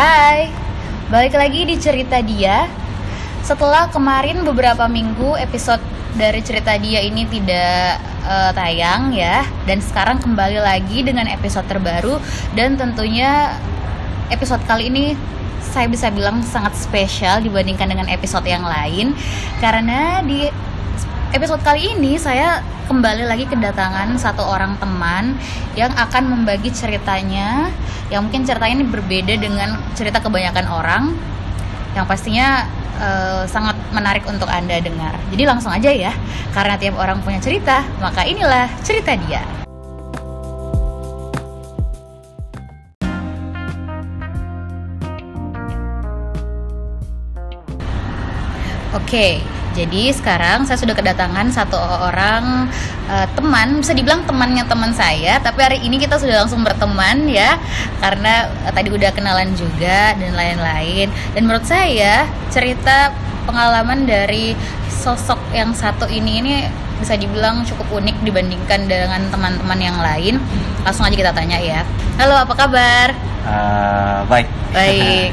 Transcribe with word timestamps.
Hai, 0.00 0.48
balik 1.12 1.36
lagi 1.36 1.68
di 1.68 1.76
cerita 1.76 2.24
dia. 2.24 2.64
Setelah 3.44 3.92
kemarin 3.92 4.40
beberapa 4.48 4.88
minggu 4.88 5.36
episode 5.36 5.84
dari 6.16 6.40
cerita 6.40 6.72
dia 6.80 7.04
ini 7.04 7.28
tidak 7.28 8.00
uh, 8.24 8.48
tayang 8.56 9.12
ya, 9.12 9.44
dan 9.68 9.84
sekarang 9.84 10.16
kembali 10.16 10.56
lagi 10.56 11.04
dengan 11.04 11.28
episode 11.28 11.68
terbaru 11.68 12.16
dan 12.56 12.80
tentunya 12.80 13.52
episode 14.32 14.64
kali 14.64 14.88
ini 14.88 15.12
saya 15.60 15.84
bisa 15.84 16.08
bilang 16.08 16.40
sangat 16.48 16.80
spesial 16.80 17.44
dibandingkan 17.44 17.92
dengan 17.92 18.08
episode 18.08 18.48
yang 18.48 18.64
lain 18.64 19.12
karena 19.60 20.24
di 20.24 20.48
episode 21.30 21.62
kali 21.62 21.94
ini 21.94 22.18
saya 22.18 22.58
kembali 22.90 23.22
lagi 23.22 23.46
kedatangan 23.46 24.18
satu 24.18 24.42
orang 24.42 24.74
teman 24.82 25.38
yang 25.78 25.94
akan 25.94 26.26
membagi 26.26 26.74
ceritanya. 26.74 27.70
Yang 28.10 28.20
mungkin 28.26 28.42
ceritanya 28.42 28.74
ini 28.82 28.86
berbeda 28.90 29.34
dengan 29.38 29.78
cerita 29.94 30.18
kebanyakan 30.18 30.66
orang. 30.66 31.14
Yang 31.94 32.06
pastinya 32.10 32.66
uh, 32.98 33.46
sangat 33.46 33.78
menarik 33.94 34.26
untuk 34.26 34.50
anda 34.50 34.82
dengar. 34.82 35.14
Jadi 35.30 35.42
langsung 35.46 35.70
aja 35.70 35.90
ya 35.94 36.10
karena 36.50 36.74
tiap 36.74 36.98
orang 36.98 37.22
punya 37.22 37.38
cerita 37.38 37.86
maka 38.02 38.26
inilah 38.26 38.66
cerita 38.82 39.14
dia. 39.14 39.46
Oke, 48.90 49.06
okay, 49.06 49.59
jadi 49.80 50.12
sekarang 50.12 50.68
saya 50.68 50.76
sudah 50.76 50.92
kedatangan 50.92 51.48
satu 51.48 51.80
orang 51.80 52.68
uh, 53.08 53.24
teman, 53.32 53.80
bisa 53.80 53.96
dibilang 53.96 54.28
temannya 54.28 54.68
teman 54.68 54.92
saya, 54.92 55.40
tapi 55.40 55.64
hari 55.64 55.78
ini 55.80 55.96
kita 55.96 56.20
sudah 56.20 56.44
langsung 56.44 56.60
berteman 56.60 57.24
ya, 57.24 57.56
karena 57.96 58.52
uh, 58.68 58.72
tadi 58.76 58.92
udah 58.92 59.08
kenalan 59.16 59.56
juga 59.56 60.12
dan 60.20 60.36
lain-lain. 60.36 61.08
Dan 61.32 61.48
menurut 61.48 61.64
saya 61.64 62.28
cerita 62.52 63.16
pengalaman 63.48 64.04
dari 64.04 64.52
sosok 64.92 65.40
yang 65.56 65.72
satu 65.72 66.04
ini 66.12 66.44
ini 66.44 66.54
bisa 67.00 67.16
dibilang 67.16 67.64
cukup 67.64 68.04
unik 68.04 68.20
dibandingkan 68.20 68.84
dengan 68.84 69.32
teman-teman 69.32 69.80
yang 69.80 69.96
lain. 69.96 70.36
Langsung 70.84 71.08
aja 71.08 71.16
kita 71.16 71.32
tanya 71.32 71.56
ya. 71.56 71.80
Halo, 72.20 72.36
apa 72.36 72.52
kabar? 72.52 73.16
Uh, 73.48 74.28
baik. 74.28 74.48
Baik. 74.76 75.32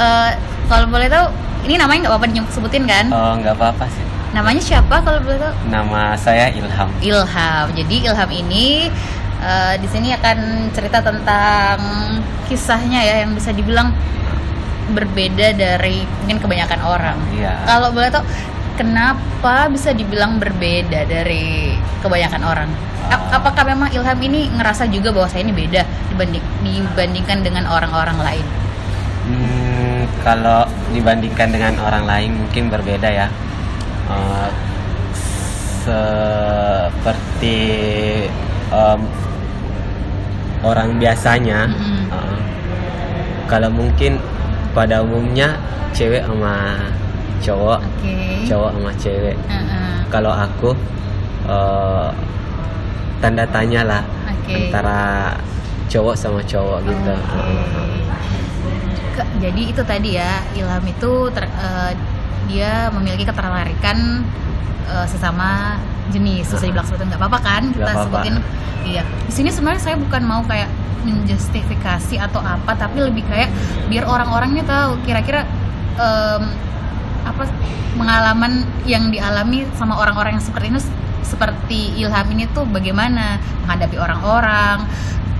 uh, 0.00 0.32
kalau 0.72 0.88
boleh 0.88 1.12
tahu 1.12 1.28
ini 1.66 1.74
namanya 1.74 2.06
nggak 2.06 2.14
apa-apa 2.14 2.26
disebutin 2.30 2.84
kan? 2.86 3.06
Oh, 3.10 3.34
nggak 3.42 3.58
apa-apa 3.58 3.84
sih. 3.90 4.04
Namanya 4.30 4.62
siapa 4.62 5.02
kalau 5.02 5.18
boleh 5.18 5.38
tahu? 5.42 5.54
Nama 5.66 6.14
saya 6.14 6.54
Ilham. 6.54 6.88
Ilham. 7.02 7.66
Jadi 7.74 7.96
Ilham 8.06 8.30
ini 8.30 8.86
uh, 9.42 9.74
di 9.74 9.88
sini 9.90 10.14
akan 10.14 10.70
cerita 10.70 11.02
tentang 11.02 11.78
kisahnya 12.46 13.02
ya 13.02 13.14
yang 13.26 13.34
bisa 13.34 13.50
dibilang 13.50 13.90
berbeda 14.94 15.58
dari 15.58 16.06
mungkin 16.22 16.38
kebanyakan 16.38 16.80
orang. 16.86 17.18
Iya. 17.34 17.58
Kalau 17.66 17.90
boleh 17.90 18.08
tahu 18.14 18.22
kenapa 18.78 19.66
bisa 19.66 19.90
dibilang 19.90 20.38
berbeda 20.38 21.02
dari 21.10 21.74
kebanyakan 21.98 22.42
orang? 22.46 22.70
Uh, 23.10 23.18
Apakah 23.34 23.66
memang 23.66 23.90
Ilham 23.90 24.18
ini 24.22 24.46
ngerasa 24.54 24.86
juga 24.86 25.10
bahwa 25.10 25.26
saya 25.26 25.42
ini 25.42 25.54
beda 25.54 25.82
dibanding 26.14 26.44
dibandingkan 26.62 27.42
dengan 27.42 27.66
orang-orang 27.66 28.22
lain? 28.22 28.46
Kalau 30.24 30.66
dibandingkan 30.90 31.54
dengan 31.54 31.78
orang 31.82 32.04
lain 32.06 32.30
mungkin 32.34 32.70
berbeda 32.70 33.08
ya. 33.08 33.28
Uh, 34.06 34.50
seperti 35.86 37.58
um, 38.74 39.06
orang 40.66 40.98
biasanya, 40.98 41.70
mm-hmm. 41.70 42.10
uh, 42.10 42.38
kalau 43.46 43.70
mungkin 43.70 44.18
pada 44.74 45.06
umumnya 45.06 45.54
cewek 45.94 46.26
sama 46.26 46.74
cowok, 47.38 47.80
okay. 48.02 48.42
cowok 48.50 48.70
sama 48.74 48.90
cewek. 48.98 49.36
Uh-uh. 49.46 50.10
Kalau 50.10 50.34
aku 50.34 50.74
uh, 51.46 52.10
tanda 53.22 53.46
tanya 53.46 53.82
lah 53.86 54.02
okay. 54.26 54.68
antara 54.70 55.34
cowok 55.96 56.14
sama 56.14 56.44
cowok 56.44 56.84
gitu. 56.84 57.12
Okay. 57.12 57.16
Uh-huh 57.16 58.06
jadi 59.40 59.62
itu 59.72 59.82
tadi 59.84 60.10
ya 60.18 60.42
Ilham 60.56 60.84
itu 60.84 61.12
ter, 61.32 61.44
uh, 61.48 61.92
dia 62.46 62.88
memiliki 62.92 63.26
ketertarikan 63.26 64.22
uh, 64.90 65.06
sesama 65.08 65.80
jenis 66.14 66.46
bisa 66.46 66.62
dibilang 66.62 66.86
seperti 66.86 67.10
nggak 67.10 67.20
apa-apa 67.20 67.38
kan 67.42 67.62
kita 67.74 67.82
apa 67.82 67.92
-apa. 67.92 68.04
sebutin 68.06 68.34
iya 68.86 69.02
di 69.26 69.32
sini 69.34 69.50
sebenarnya 69.50 69.82
saya 69.82 69.96
bukan 69.98 70.22
mau 70.22 70.42
kayak 70.46 70.70
menjustifikasi 71.06 72.18
atau 72.18 72.42
apa 72.42 72.74
tapi 72.74 72.98
lebih 73.02 73.22
kayak 73.26 73.50
biar 73.90 74.06
orang-orangnya 74.06 74.66
tahu 74.66 74.98
kira-kira 75.06 75.46
um, 75.98 76.42
apa 77.26 77.46
pengalaman 77.98 78.66
yang 78.86 79.10
dialami 79.10 79.66
sama 79.74 79.98
orang-orang 79.98 80.38
yang 80.38 80.44
seperti 80.44 80.66
ini 80.70 80.80
seperti 81.26 81.80
Ilham 81.98 82.26
ini 82.30 82.46
tuh 82.54 82.62
bagaimana 82.70 83.42
menghadapi 83.66 83.98
orang-orang 83.98 84.86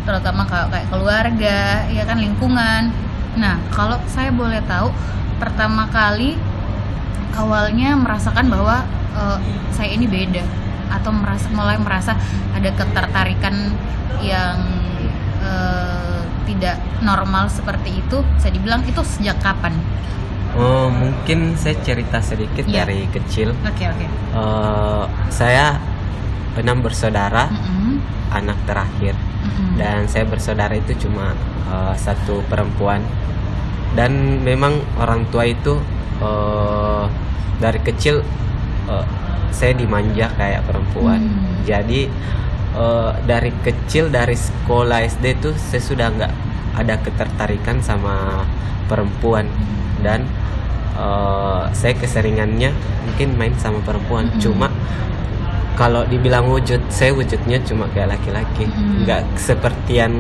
terutama 0.07 0.47
kayak 0.47 0.87
keluarga 0.89 1.83
ya 1.91 2.07
kan 2.07 2.23
lingkungan 2.23 2.95
Nah, 3.37 3.61
kalau 3.69 4.01
saya 4.09 4.33
boleh 4.33 4.65
tahu, 4.65 4.89
pertama 5.37 5.85
kali 5.93 6.35
awalnya 7.37 7.93
merasakan 7.93 8.49
bahwa 8.49 8.81
uh, 9.13 9.39
saya 9.77 9.93
ini 9.93 10.09
beda 10.09 10.41
atau 10.89 11.13
merasa 11.13 11.47
mulai 11.53 11.77
merasa 11.77 12.17
ada 12.57 12.73
ketertarikan 12.73 13.77
yang 14.25 14.57
uh, 15.45 16.25
tidak 16.49 16.81
normal 17.05 17.53
seperti 17.53 18.01
itu, 18.01 18.25
saya 18.41 18.57
dibilang 18.57 18.81
itu 18.89 19.05
sejak 19.05 19.37
kapan? 19.45 19.77
Oh, 20.57 20.89
mungkin 20.89 21.53
saya 21.61 21.77
cerita 21.85 22.25
sedikit 22.25 22.65
yeah. 22.65 22.89
dari 22.89 23.05
kecil. 23.13 23.53
Oke, 23.69 23.85
okay, 23.85 23.87
oke. 23.93 23.99
Okay. 24.01 24.09
Uh, 24.33 25.05
saya 25.29 25.77
enam 26.57 26.81
bersaudara, 26.81 27.53
mm 27.53 27.61
-hmm. 27.61 27.95
anak 28.33 28.57
terakhir, 28.65 29.13
-hmm. 29.57 29.77
dan 29.81 30.01
saya 30.07 30.29
bersaudara 30.29 30.77
itu 30.77 30.93
cuma 31.09 31.33
uh, 31.69 31.95
satu 31.97 32.45
perempuan 32.47 33.01
dan 33.97 34.45
memang 34.45 34.77
orang 35.01 35.25
tua 35.33 35.49
itu 35.49 35.81
uh, 36.21 37.09
dari 37.57 37.81
kecil 37.81 38.21
uh, 38.87 39.07
saya 39.51 39.73
dimanja 39.73 40.29
kayak 40.37 40.69
perempuan 40.69 41.25
hmm. 41.25 41.65
jadi 41.65 42.13
uh, 42.77 43.17
dari 43.25 43.51
kecil 43.65 44.13
dari 44.13 44.37
sekolah 44.37 45.01
SD 45.09 45.41
tuh 45.41 45.57
saya 45.57 45.81
sudah 45.81 46.07
nggak 46.13 46.33
ada 46.77 46.95
ketertarikan 47.01 47.81
sama 47.81 48.45
perempuan 48.85 49.49
hmm. 49.49 50.05
dan 50.05 50.29
uh, 51.01 51.73
saya 51.73 51.97
keseringannya 51.97 52.77
mungkin 53.09 53.29
main 53.41 53.57
sama 53.57 53.81
perempuan 53.81 54.29
hmm. 54.29 54.39
cuma 54.45 54.69
kalau 55.77 56.03
dibilang 56.09 56.49
wujud 56.49 56.81
saya 56.89 57.13
wujudnya 57.13 57.61
cuma 57.63 57.87
kayak 57.93 58.17
laki-laki 58.17 58.65
hmm. 58.65 59.05
nggak 59.05 59.23
seperti 59.37 60.01
yang 60.01 60.15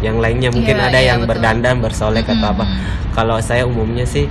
yang 0.00 0.22
lainnya 0.22 0.54
mungkin 0.54 0.78
yeah, 0.78 0.88
ada 0.88 0.98
yeah, 1.02 1.08
yang 1.12 1.20
betul. 1.26 1.30
berdandan 1.34 1.76
bersolek 1.82 2.24
hmm. 2.24 2.34
atau 2.38 2.48
apa 2.54 2.64
kalau 3.12 3.36
saya 3.42 3.66
umumnya 3.66 4.06
sih 4.06 4.30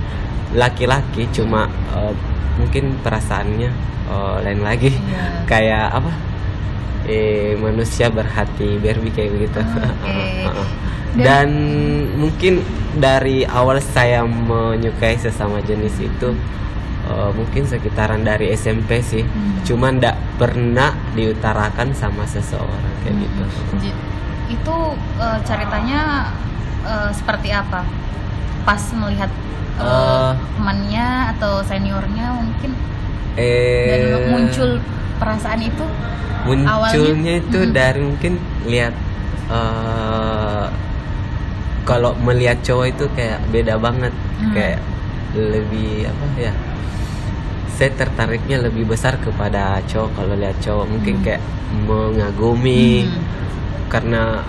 laki-laki 0.56 1.28
cuma 1.30 1.68
uh, 1.92 2.12
mungkin 2.56 2.96
perasaannya 3.04 3.70
uh, 4.08 4.40
lain 4.40 4.64
lagi 4.64 4.90
yeah. 4.90 5.44
kayak 5.52 5.92
apa 5.92 6.12
eh 7.02 7.58
manusia 7.58 8.08
berhati 8.08 8.78
Barbie 8.80 9.12
kayak 9.12 9.30
begitu 9.36 9.58
okay. 10.06 10.46
dan, 11.18 11.20
dan 11.20 11.48
mungkin 12.16 12.62
dari 12.96 13.44
awal 13.44 13.82
saya 13.82 14.24
menyukai 14.24 15.18
sesama 15.18 15.60
jenis 15.64 15.98
itu 15.98 16.32
uh, 17.12 17.32
mungkin 17.36 17.68
sekitaran 17.68 18.24
dari 18.24 18.50
SMP 18.56 19.04
sih. 19.04 19.22
Hmm. 19.22 19.60
cuman 19.62 20.02
ndak 20.02 20.18
pernah 20.42 20.90
diutarakan 21.14 21.94
sama 21.94 22.26
seseorang 22.26 22.92
kayak 23.06 23.14
hmm. 23.14 23.22
gitu. 23.22 23.42
Itu 24.50 24.76
uh, 25.22 25.38
ceritanya 25.46 26.32
uh, 26.82 27.10
seperti 27.14 27.54
apa? 27.54 27.86
Pas 28.66 28.82
melihat 28.98 29.30
uh, 29.78 29.86
uh, 29.86 30.32
temannya 30.58 31.36
atau 31.38 31.62
seniornya 31.62 32.42
mungkin? 32.42 32.74
Eh, 33.38 33.86
dan 33.88 34.02
muncul 34.28 34.70
perasaan 35.16 35.62
itu 35.64 35.84
munculnya 36.42 36.74
awalnya, 36.74 37.34
itu 37.38 37.58
hmm. 37.62 37.70
dari 37.70 38.00
mungkin 38.02 38.32
lihat 38.66 38.94
uh, 39.46 40.66
kalau 41.86 42.18
melihat 42.18 42.58
cowok 42.66 42.86
itu 42.90 43.04
kayak 43.14 43.38
beda 43.54 43.78
banget. 43.78 44.10
Hmm. 44.42 44.52
kayak 44.58 44.82
lebih 45.32 46.10
apa 46.10 46.24
ya 46.36 46.52
saya 47.82 47.98
tertariknya 47.98 48.62
lebih 48.62 48.86
besar 48.86 49.18
kepada 49.18 49.82
cowok 49.90 50.14
kalau 50.14 50.38
lihat 50.38 50.54
cowok 50.62 50.86
mungkin 50.86 51.18
hmm. 51.18 51.24
kayak 51.26 51.42
mengagumi 51.82 53.10
hmm. 53.10 53.22
karena 53.90 54.46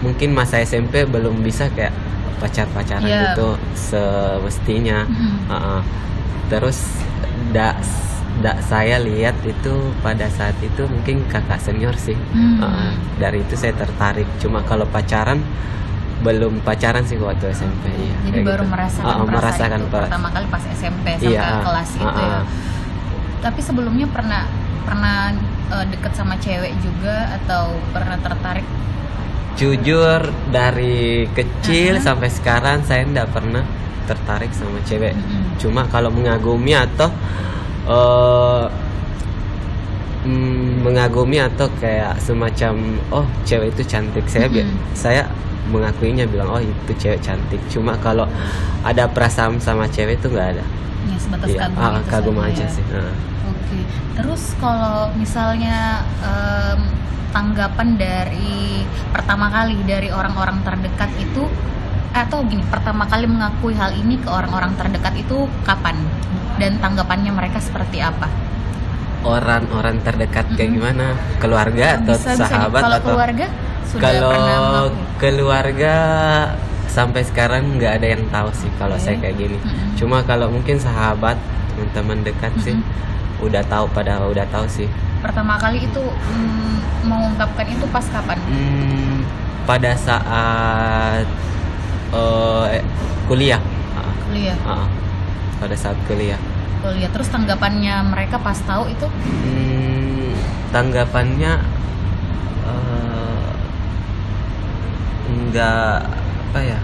mungkin 0.00 0.32
masa 0.32 0.64
SMP 0.64 1.04
belum 1.04 1.44
bisa 1.44 1.68
kayak 1.76 1.92
pacar-pacaran 2.40 3.04
yeah. 3.04 3.36
gitu 3.36 3.60
semestinya 3.76 5.04
hmm. 5.04 5.44
uh 5.44 5.52
-uh. 5.52 5.80
terus 6.48 7.04
dak 7.52 7.76
dak 8.40 8.56
saya 8.64 8.96
lihat 8.96 9.36
itu 9.44 9.92
pada 10.00 10.32
saat 10.32 10.56
itu 10.64 10.88
mungkin 10.88 11.20
kakak 11.28 11.60
senior 11.60 11.92
sih 12.00 12.16
hmm. 12.16 12.64
uh, 12.64 12.96
dari 13.20 13.44
itu 13.44 13.60
saya 13.60 13.76
tertarik 13.76 14.26
cuma 14.40 14.64
kalau 14.64 14.88
pacaran 14.88 15.44
belum 16.24 16.64
pacaran 16.64 17.04
sih 17.04 17.16
waktu 17.16 17.52
SMP 17.52 17.84
iya 17.92 18.16
Jadi 18.24 18.32
kayak 18.34 18.46
baru 18.46 18.64
gitu. 18.64 18.72
merasakan 18.72 19.04
Ah, 19.04 19.12
ah, 19.12 19.20
perasaan 19.20 19.30
merasakan 19.30 19.78
itu 19.78 19.88
per- 19.88 20.02
pertama 20.02 20.28
kali 20.32 20.46
pas 20.48 20.62
SMP 20.72 21.06
sampai 21.12 21.28
Iya, 21.28 21.40
ah, 21.44 21.60
kelas 21.60 21.90
itu 21.92 22.02
ah, 22.02 22.14
ya. 22.16 22.28
ah. 22.32 22.44
Tapi 23.40 23.60
sebelumnya 23.60 24.06
pernah 24.08 24.42
pernah 24.82 25.16
eh, 25.70 25.86
deket 25.86 26.12
sama 26.12 26.34
cewek 26.36 26.72
juga 26.80 27.16
atau 27.38 27.62
pernah 27.90 28.16
tertarik? 28.18 28.66
jujur 29.54 30.18
dari 30.50 31.30
kecil 31.30 31.94
Aha. 31.94 32.02
sampai 32.02 32.26
sekarang 32.26 32.82
saya 32.82 33.06
tidak 33.06 33.30
pernah 33.30 33.62
tertarik 34.02 34.50
sama 34.50 34.82
cewek 34.82 35.14
Mm-mm. 35.14 35.54
cuma 35.56 35.86
kalau 35.86 36.10
mengagumi 36.10 36.74
atau 36.74 37.06
mm, 40.26 40.82
mengagumi 40.82 41.38
atau 41.38 41.70
kayak 41.78 42.18
semacam 42.18 42.74
oh 43.10 43.22
cewek 43.42 43.70
itu 43.70 43.86
cantik 43.86 44.26
saya 44.26 44.50
bi- 44.50 44.66
Mm-mm. 44.66 44.90
saya 44.90 45.30
mengakuinya 45.66 46.24
bilang 46.24 46.48
oh 46.50 46.60
itu 46.60 46.92
cewek 46.94 47.20
cantik 47.20 47.60
cuma 47.66 47.96
kalau 47.98 48.28
ada 48.82 49.06
perasaan 49.06 49.56
sama 49.56 49.86
cewek 49.86 50.18
itu 50.18 50.28
nggak 50.28 50.48
ada 50.54 50.64
Ya 51.04 51.16
sebatas 51.18 51.46
Iya, 51.46 51.58
kagum, 51.62 51.80
ah, 51.80 52.00
kagum 52.04 52.36
aja 52.38 52.64
ya. 52.64 52.68
sih 52.70 52.84
ah. 52.90 53.12
Oke. 53.44 53.78
Terus 54.14 54.42
kalau 54.56 55.12
misalnya 55.14 56.00
em, 56.20 56.80
tanggapan 57.28 57.88
dari 57.94 58.80
pertama 59.10 59.48
kali 59.48 59.76
dari 59.84 60.08
orang-orang 60.08 60.64
terdekat 60.64 61.12
itu 61.18 61.44
atau 62.10 62.40
gini, 62.46 62.64
pertama 62.64 63.04
kali 63.04 63.26
mengakui 63.26 63.74
hal 63.74 63.92
ini 63.92 64.16
ke 64.16 64.30
orang-orang 64.30 64.72
terdekat 64.74 65.12
itu 65.18 65.44
kapan? 65.62 65.92
Dan 66.56 66.78
tanggapannya 66.78 67.32
mereka 67.32 67.60
seperti 67.60 68.00
apa? 68.00 68.30
orang-orang 69.24 70.04
terdekat 70.04 70.44
kayak 70.52 70.68
Mm-mm. 70.68 70.76
gimana 70.78 71.06
keluarga 71.36 71.96
atau 71.96 72.12
Bisa- 72.12 72.36
sahabat 72.38 72.80
kalau 72.82 72.98
atau 73.00 73.08
keluarga 73.08 73.46
sudah 73.86 74.10
kalau 74.10 74.84
keluarga 75.16 75.94
sampai 76.86 77.22
sekarang 77.22 77.74
nggak 77.74 77.92
ada 77.98 78.06
yang 78.14 78.24
tahu 78.28 78.48
sih 78.52 78.70
kalau 78.76 78.94
Oke. 78.94 79.02
saya 79.02 79.16
kayak 79.18 79.36
gini 79.36 79.58
Mm-mm. 79.58 79.98
cuma 79.98 80.22
kalau 80.22 80.46
mungkin 80.46 80.78
sahabat 80.78 81.34
teman-teman 81.70 82.22
dekat 82.22 82.52
sih 82.60 82.72
Mm-mm. 82.72 83.44
udah 83.44 83.62
tahu 83.66 83.90
pada 83.90 84.22
udah 84.24 84.46
tahu 84.48 84.66
sih 84.66 84.86
Pertama 85.18 85.56
kali 85.56 85.80
itu 85.80 86.04
mm, 86.04 87.08
mengungkapkan 87.08 87.64
itu 87.64 87.88
pas 87.88 88.04
kapan? 88.04 88.36
Hmm, 88.44 89.24
pada 89.64 89.96
saat 89.96 91.24
eh, 92.12 92.84
kuliah 93.24 93.56
Ah, 93.96 94.12
Kuliah. 94.28 94.52
ah, 94.62 94.84
pada 95.56 95.72
saat 95.72 95.96
kuliah 96.04 96.36
Kuliah. 96.78 97.08
Terus 97.08 97.32
tanggapannya 97.32 98.04
mereka 98.04 98.36
pas 98.36 98.60
tahu 98.60 98.84
itu 98.86 99.08
Hmm, 99.08 100.36
tanggapannya 100.70 101.52
eh, 102.68 103.48
enggak 105.34 105.98
apa 106.44 106.60
ya 106.62 106.78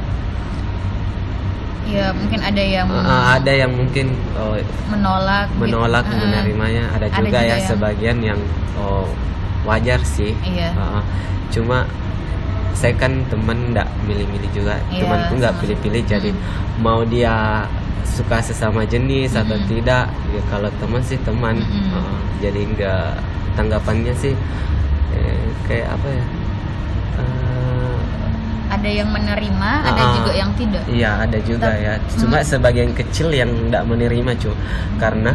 ya 1.87 2.07
mungkin 2.15 2.39
ada 2.41 2.63
yang 2.63 2.87
Eh, 2.87 3.25
ada 3.35 3.53
yang 3.53 3.73
mungkin 3.73 4.07
oh, 4.35 4.55
menolak 4.87 5.51
gitu. 5.51 5.59
menolak 5.61 6.05
Eh, 6.07 6.15
menerimanya 6.17 6.85
ada 6.89 7.07
ada 7.07 7.19
juga, 7.19 7.27
juga 7.27 7.41
ya 7.41 7.49
yang- 7.51 7.67
sebagian 7.67 8.19
yang 8.23 8.41
oh, 8.77 9.11
wajar 9.63 9.99
sih 10.01 10.33
Iya. 10.41 10.71
Heeh. 10.71 11.03
cuma 11.51 11.83
saya 12.73 12.95
kan 12.95 13.27
temen 13.27 13.75
nggak 13.75 13.85
milih-milih 14.07 14.51
juga 14.53 14.79
Iya, 14.89 15.03
temanku 15.03 15.33
nggak 15.37 15.55
pilih-pilih 15.59 16.03
jadi 16.07 16.31
Mm. 16.31 16.41
mau 16.79 17.03
dia 17.03 17.67
suka 18.07 18.39
sesama 18.39 18.83
jenis 18.85 19.35
atau 19.35 19.55
Mm-mm. 19.55 19.69
tidak 19.69 20.07
ya 20.31 20.43
kalau 20.47 20.71
teman 20.79 21.03
sih 21.03 21.19
teman 21.21 21.59
Mm-mm. 21.59 21.91
Heeh. 21.91 22.19
jadi 22.41 22.61
nggak 22.69 23.07
tanggapannya 23.53 24.15
sih 24.15 24.33
eh, 25.13 25.43
kayak 25.67 25.91
apa 25.91 26.09
ya 26.09 26.25
ada 28.71 28.87
yang 28.87 29.11
menerima 29.11 29.71
ada 29.83 29.99
Ah, 30.01 30.11
juga 30.15 30.31
yang 30.33 30.51
tidak 30.55 30.83
Iya 30.87 31.11
ada 31.21 31.39
juga 31.41 31.69
Tapi- 31.69 31.83
ya. 31.83 31.95
Cuma 32.15 32.39
Hmm. 32.39 32.47
sebagian 32.47 32.91
kecil 32.93 33.29
yang 33.29 33.51
tidak 33.51 33.83
menerima 33.85 34.33
cu, 34.37 34.51
karena 34.97 35.35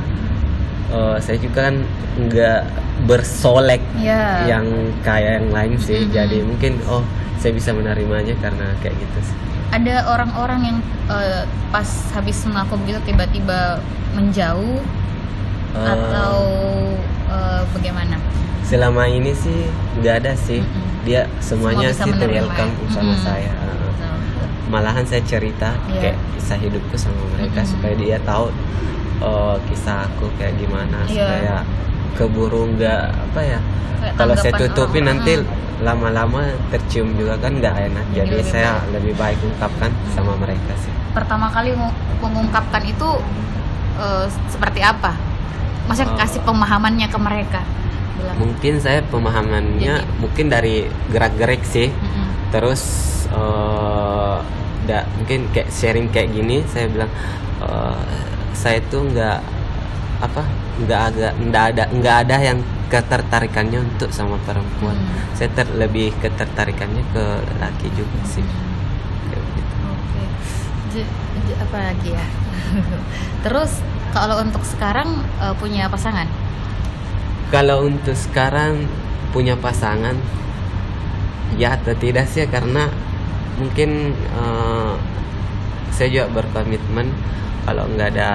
eh, 0.88 1.18
saya 1.20 1.38
juga 1.38 1.68
kan 1.68 1.76
nggak 2.18 2.62
bersolek 3.04 3.84
ya 3.98 4.48
yang 4.48 4.64
kayak 5.02 5.44
yang 5.44 5.50
lain 5.52 5.76
sih. 5.78 6.00
Mhm. 6.02 6.10
Jadi 6.10 6.38
mungkin 6.42 6.72
oh 6.86 7.04
saya 7.36 7.52
bisa 7.52 7.70
menerimanya 7.70 8.34
karena 8.40 8.72
kayak 8.80 8.96
gitu 8.96 9.20
sih. 9.24 9.38
ada 9.68 10.08
orang-orang 10.08 10.62
yang 10.64 10.78
eh, 11.10 11.44
pas 11.70 11.84
habis 12.14 12.40
mengaku 12.46 12.80
begitu 12.80 13.00
tiba-tiba 13.06 13.84
menjauh 14.14 14.80
Eh, 15.76 15.84
atau 15.84 16.40
eh, 17.28 17.62
bagaimana 17.70 18.16
selama 18.64 19.04
ini 19.06 19.36
sih 19.36 19.68
nggak 20.00 20.16
ada 20.24 20.34
sih. 20.34 20.64
Mm-mm. 20.64 20.95
Dia 21.06 21.22
semuanya 21.40 21.94
bisa 21.94 22.04
sih 22.04 22.14
welcome 22.18 22.74
ya? 22.74 22.90
sama 22.92 23.14
Mhm. 23.14 23.22
saya. 23.22 23.52
Malahan 24.66 25.06
saya 25.06 25.22
cerita 25.22 25.78
Iya. 25.88 26.02
kayak 26.02 26.18
kisah 26.36 26.58
hidupku 26.58 26.96
sama 26.98 27.22
mereka 27.32 27.62
Mhm. 27.62 27.70
supaya 27.70 27.94
dia 27.96 28.18
tahu 28.20 28.50
eh, 29.16 29.58
kisah 29.66 30.04
aku 30.04 30.28
kayak 30.36 30.58
gimana 30.58 31.06
Iya. 31.06 31.14
supaya 31.16 31.56
keburu 32.14 32.68
nggak 32.74 33.02
apa 33.08 33.42
ya 33.42 33.60
kalau 34.14 34.36
saya 34.36 34.52
tutupin 34.54 35.02
orang, 35.02 35.18
nanti 35.18 35.34
mm. 35.36 35.48
lama-lama 35.82 36.42
tercium 36.68 37.16
juga 37.16 37.36
kan 37.38 37.56
nggak 37.56 37.76
enak 37.90 38.06
Jadi 38.08 38.18
jadi, 38.18 38.28
lebih 38.34 38.44
saya 38.46 38.72
baik. 38.76 38.92
lebih 38.92 39.14
baik 39.16 39.38
ungkapkan 39.42 39.92
sama 40.12 40.36
mereka 40.36 40.74
sih 40.76 40.92
pertama 41.12 41.48
kali 41.48 41.72
meng- 41.74 41.96
mengungkapkan 42.20 42.84
itu 42.84 43.10
eh, 43.96 44.26
seperti 44.48 44.80
apa 44.80 45.16
maksudnya 45.88 46.12
Oh. 46.12 46.20
kasih 46.20 46.42
pemahamannya 46.44 47.08
ke 47.08 47.18
mereka 47.18 47.62
bilang 48.16 48.36
mungkin 48.38 48.74
saya 48.78 49.00
pemahamannya 49.04 49.96
Jadi- 49.96 50.08
mungkin 50.18 50.46
dari 50.48 50.76
gerak-gerik 51.10 51.64
sih 51.64 51.90
"Mm-mm." 51.90 52.28
terus 52.50 52.82
da, 54.82 55.02
mungkin 55.16 55.50
kayak 55.50 55.70
sharing 55.70 56.08
kayak 56.08 56.30
gini 56.32 56.62
saya 56.66 56.86
bilang 56.88 57.12
eh, 57.60 58.14
saya 58.54 58.80
tuh 58.86 59.04
nggak 59.04 59.40
apa 60.18 60.42
nggak 60.78 61.02
agak 61.06 61.34
nggak 61.42 61.64
ada 61.72 61.84
nggak 61.90 62.18
ada 62.22 62.36
yang 62.40 62.60
ketertarikannya 62.86 63.82
untuk 63.84 64.08
sama 64.10 64.38
perempuan 64.40 64.94
Hmm. 64.94 65.34
saya 65.34 65.50
ter, 65.52 65.68
lebih 65.74 66.14
ketertarikannya 66.16 67.02
ke 67.10 67.24
laki 67.58 67.90
juga 67.92 68.20
sih 68.24 68.46
kayak 69.26 69.46
gitu. 69.52 69.76
Oke. 69.84 70.22
J- 70.94 71.12
j- 71.44 71.60
apa 71.60 71.78
lagi 71.82 72.10
ya? 72.14 72.26
Terus 73.44 73.82
kalau 74.12 74.40
untuk 74.40 74.62
sekarang 74.64 75.10
eh, 75.42 75.56
punya 75.56 75.90
pasangan? 75.90 76.30
Kalau 77.56 77.88
untuk 77.88 78.12
sekarang 78.12 78.84
punya 79.32 79.56
pasangan, 79.56 80.12
ya 81.56 81.72
atau 81.74 81.96
tidak 81.96 82.28
sih 82.28 82.44
karena 82.46 82.92
mungkin 83.56 84.12
eh, 84.12 84.92
saya 85.88 86.08
juga 86.10 86.28
berkomitmen 86.34 87.08
kalau 87.64 87.88
nggak 87.88 88.12
ada 88.12 88.32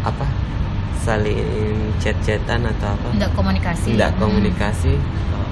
apa 0.00 0.22
saling 0.96 1.42
chat-chatan 1.98 2.62
atau 2.68 2.94
apa, 2.94 3.08
Enggak 3.10 3.34
komunikasi. 3.34 3.88
nggak 3.92 4.10
Hmm. 4.12 4.20
komunikasi, 4.20 4.94
eh, 4.94 5.50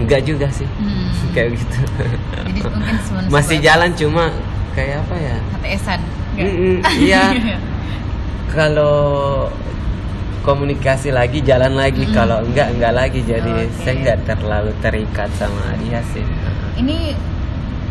nggak 0.00 0.22
juga 0.22 0.46
sih 0.48 0.68
Hmm. 0.72 1.10
kayak 1.34 1.58
gitu. 1.58 1.78
Jadi 2.38 2.60
mungkin 2.64 2.96
semen- 3.02 3.26
Masih 3.28 3.58
jalan 3.58 3.90
cuma 3.92 4.30
kayak 4.72 5.02
apa 5.02 5.14
ya? 5.16 5.36
HTS-an. 5.58 6.00
Nggak? 6.32 6.46
Mm-mm, 6.46 6.76
Iya. 7.02 7.22
kalau 8.54 9.50
komunikasi 10.42 11.10
lagi 11.10 11.40
jalan 11.40 11.72
lagi 11.72 12.02
Mm. 12.02 12.12
kalau 12.12 12.42
enggak 12.42 12.68
enggak 12.70 12.92
lagi 12.92 13.20
jadi 13.22 13.46
Oke. 13.62 13.72
saya 13.78 13.94
enggak 13.96 14.18
terlalu 14.26 14.70
terikat 14.78 15.30
sama 15.32 15.72
dia 15.78 16.02
sih 16.04 16.22
Ini 16.74 17.14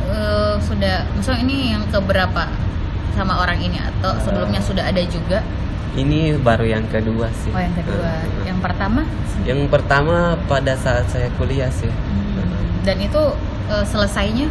eh, 0.05 0.53
sudah, 0.59 1.07
maksudnya 1.11 1.39
ini 1.41 1.57
yang 1.71 1.83
keberapa 1.87 2.51
sama 3.11 3.39
orang 3.39 3.59
ini 3.59 3.77
atau 3.77 4.11
Eh. 4.11 4.21
sebelumnya 4.21 4.59
sudah 4.59 4.83
ada 4.83 5.01
juga? 5.03 5.39
ini 5.91 6.31
baru 6.33 6.63
yang 6.65 6.87
kedua 6.87 7.27
sih 7.35 7.51
Oh 7.51 7.59
yang 7.59 7.73
kedua, 7.73 7.99
Uh, 7.99 8.23
yang 8.45 8.59
pertama? 8.59 9.01
yang 9.41 9.61
pertama 9.67 10.15
pada 10.45 10.71
saat 10.75 11.03
saya 11.07 11.27
kuliah 11.35 11.67
sih 11.69 11.91
Hmm. 11.91 12.79
Dan 12.81 12.99
itu 12.99 13.21
eh, 13.67 13.85
selesainya? 13.85 14.47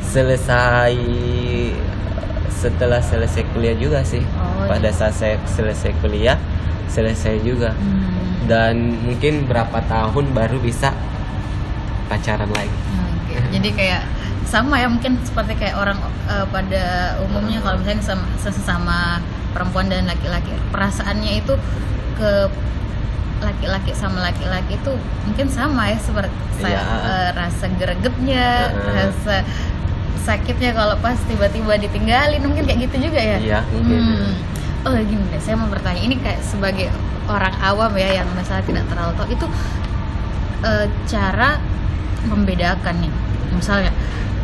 selesai 0.00 0.94
setelah 2.48 2.98
selesai 3.00 3.44
kuliah 3.50 3.74
juga 3.74 4.00
sih 4.02 4.22
Oh, 4.32 4.64
pada 4.66 4.88
iya. 4.88 4.94
saat 4.94 5.14
saya 5.14 5.36
selesai 5.44 5.92
kuliah 6.00 6.38
selesai 6.86 7.42
juga 7.42 7.70
Hmm. 7.72 8.46
dan 8.46 8.74
mungkin 9.02 9.44
berapa 9.44 9.78
tahun 9.84 10.30
baru 10.30 10.58
bisa 10.58 10.94
pacaran 12.06 12.48
lagi 12.50 12.70
Oke, 13.26 13.36
Jadi 13.50 13.68
kayak 13.74 14.02
sama 14.46 14.78
ya 14.78 14.86
mungkin 14.86 15.18
seperti 15.20 15.58
kayak 15.58 15.74
orang 15.74 15.98
eh, 16.30 16.46
pada 16.48 16.84
umumnya 17.26 17.58
kalau 17.58 17.82
misalnya 17.82 18.04
sama, 18.04 18.26
sesama 18.38 18.98
perempuan 19.50 19.90
dan 19.90 20.06
laki-laki 20.06 20.54
perasaannya 20.70 21.42
itu 21.42 21.58
ke 22.14 22.46
laki-laki 23.36 23.92
sama 23.92 24.22
laki-laki 24.22 24.78
itu 24.78 24.92
mungkin 25.26 25.46
sama 25.50 25.90
ya 25.90 25.98
seperti 25.98 26.32
saya 26.56 26.80
eh, 26.80 27.28
rasa 27.34 27.66
gregetnya, 27.74 28.70
Heeh. 28.72 28.94
rasa 28.94 29.36
sakitnya 30.22 30.72
kalau 30.72 30.96
pas 30.98 31.18
tiba-tiba 31.26 31.76
ditinggalin 31.76 32.40
mungkin 32.40 32.64
kayak 32.64 32.88
gitu 32.88 33.10
juga 33.10 33.20
ya. 33.20 33.38
Iya, 33.38 33.60
mungkin. 33.74 34.00
Hmm. 34.00 34.32
Oh 34.86 34.94
gini 34.94 35.18
deh, 35.34 35.42
saya 35.42 35.58
mau 35.58 35.66
bertanya. 35.66 35.98
Ini 35.98 36.14
kayak 36.22 36.46
sebagai 36.46 36.94
orang 37.26 37.58
awam 37.58 37.90
ya 37.98 38.22
yang 38.22 38.28
misalnya 38.38 38.62
tidak 38.62 38.84
terlalu 38.86 39.12
tahu. 39.18 39.28
Itu 39.34 39.46
eh, 40.62 40.86
cara 41.10 41.58
membedakan 42.30 42.94
nih. 43.02 43.12
Misalnya 43.50 43.90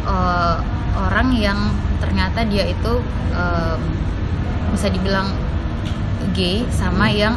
uh, 0.02 0.58
orang 0.99 1.34
yang 1.34 1.58
ternyata 2.02 2.42
dia 2.46 2.66
itu 2.66 3.02
um, 3.34 3.80
bisa 4.75 4.88
dibilang 4.90 5.30
gay 6.34 6.66
sama 6.75 7.06
hmm. 7.11 7.18
yang 7.18 7.34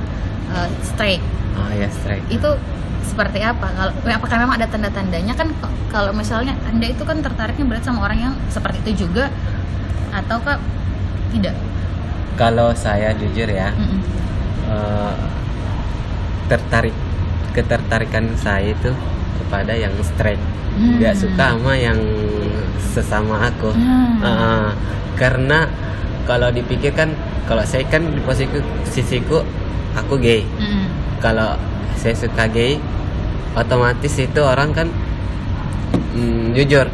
uh, 0.49 0.69
straight. 0.81 1.21
Oh 1.57 1.69
ya 1.73 1.89
straight. 1.93 2.25
Itu 2.29 2.57
seperti 3.05 3.45
apa? 3.45 3.69
Kalau 3.69 3.93
apakah 4.01 4.37
memang 4.41 4.57
ada 4.57 4.67
tanda-tandanya? 4.69 5.37
Kan 5.37 5.53
kalau 5.93 6.09
misalnya 6.09 6.57
anda 6.65 6.89
itu 6.89 7.05
kan 7.05 7.21
tertariknya 7.21 7.65
berarti 7.69 7.85
sama 7.85 8.05
orang 8.09 8.19
yang 8.31 8.33
seperti 8.49 8.81
itu 8.89 9.05
juga 9.05 9.29
atau 10.09 10.39
kak 10.41 10.57
tidak 11.35 11.53
kalau 12.35 12.75
saya 12.75 13.15
jujur 13.15 13.47
ya 13.49 13.71
mm 13.71 13.85
-mm. 13.85 14.01
Uh, 14.65 15.13
tertarik 16.49 16.93
ketertarikan 17.53 18.33
saya 18.35 18.73
itu 18.73 18.91
kepada 19.39 19.77
yang 19.77 19.93
straight 20.03 20.41
hmm. 20.75 20.99
nggak 20.99 21.15
suka 21.15 21.55
sama 21.55 21.73
yang 21.77 21.99
sesama 22.81 23.49
aku 23.49 23.71
hmm. 23.71 24.19
uh, 24.25 24.73
karena 25.15 25.69
kalau 26.25 26.51
dipikirkan 26.51 27.15
kalau 27.45 27.61
saya 27.63 27.85
kan 27.87 28.03
di 28.03 28.19
posisiku 28.25 28.59
sisiku 28.89 29.37
aku 29.95 30.17
gay 30.17 30.43
hmm. 30.43 30.85
kalau 31.21 31.55
saya 31.95 32.17
suka 32.17 32.49
gay 32.51 32.81
otomatis 33.55 34.11
itu 34.19 34.41
orang 34.43 34.75
kan 34.75 34.87
mm, 36.11 36.51
jujur 36.59 36.91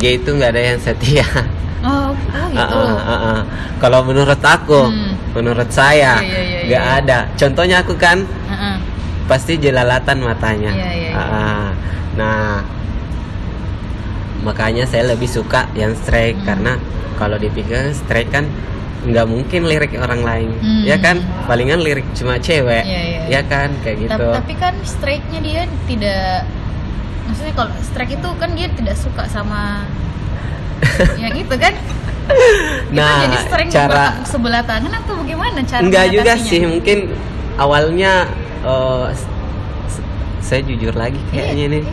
gay 0.00 0.16
itu 0.16 0.30
nggak 0.32 0.56
ada 0.56 0.62
yang 0.74 0.80
setia 0.80 1.26
oh, 1.84 2.10
oh 2.14 2.46
gitu 2.50 2.78
uh, 2.78 2.94
uh, 2.94 2.98
uh, 2.98 3.26
uh. 3.34 3.40
kalau 3.78 4.00
menurut 4.02 4.40
aku 4.40 4.90
hmm. 4.90 5.34
menurut 5.34 5.70
saya 5.70 6.18
iya, 6.18 6.26
iya, 6.26 6.40
iya, 6.40 6.60
nggak 6.66 6.82
yeah, 6.82 6.94
yeah, 6.94 7.02
yeah. 7.02 7.26
ada 7.28 7.36
contohnya 7.38 7.76
aku 7.82 7.94
kan 7.94 8.24
uh 8.24 8.52
-uh. 8.52 8.76
pasti 9.30 9.60
jelalatan 9.60 10.18
matanya 10.24 10.72
yeah, 10.74 10.92
yeah, 10.92 11.10
yeah. 11.12 11.18
Uh, 11.18 11.34
uh. 11.34 11.68
nah 12.18 12.42
makanya 14.46 14.86
saya 14.86 15.10
lebih 15.10 15.26
suka 15.26 15.66
yang 15.74 15.92
straight 15.98 16.38
hmm. 16.38 16.46
karena 16.46 16.72
kalau 17.18 17.34
dipikir 17.36 17.90
straight 17.90 18.30
kan 18.30 18.46
nggak 18.98 19.26
mungkin 19.30 19.62
lirik 19.66 19.94
orang 19.94 20.26
lain 20.26 20.50
hmm. 20.58 20.82
ya 20.82 20.98
kan 20.98 21.22
palingan 21.46 21.78
lirik 21.78 22.06
cuma 22.18 22.38
cewek 22.42 22.82
yeah, 22.82 23.26
yeah. 23.26 23.38
ya 23.38 23.42
kan 23.46 23.70
kayak 23.86 24.10
gitu 24.10 24.26
tapi, 24.26 24.38
tapi 24.42 24.54
kan 24.58 24.74
straightnya 24.82 25.38
dia 25.38 25.62
tidak 25.86 26.42
maksudnya 27.30 27.54
kalau 27.54 27.74
straight 27.84 28.12
itu 28.18 28.28
kan 28.42 28.50
dia 28.58 28.68
tidak 28.74 28.96
suka 28.98 29.24
sama 29.30 29.86
yang 31.22 31.34
itu 31.34 31.54
kan 31.58 31.74
nah 32.92 33.24
jadi 33.24 33.38
cara 33.72 34.20
sebelah 34.28 34.60
tangan 34.60 34.92
atau 34.92 35.16
bagaimana 35.24 35.64
cara 35.64 35.80
enggak 35.80 36.06
juga 36.12 36.32
sih 36.36 36.60
mungkin 36.68 37.16
awalnya 37.56 38.28
uh, 38.62 39.08
saya 40.48 40.64
jujur 40.64 40.96
lagi 40.96 41.20
kayaknya 41.28 41.76
nih. 41.76 41.84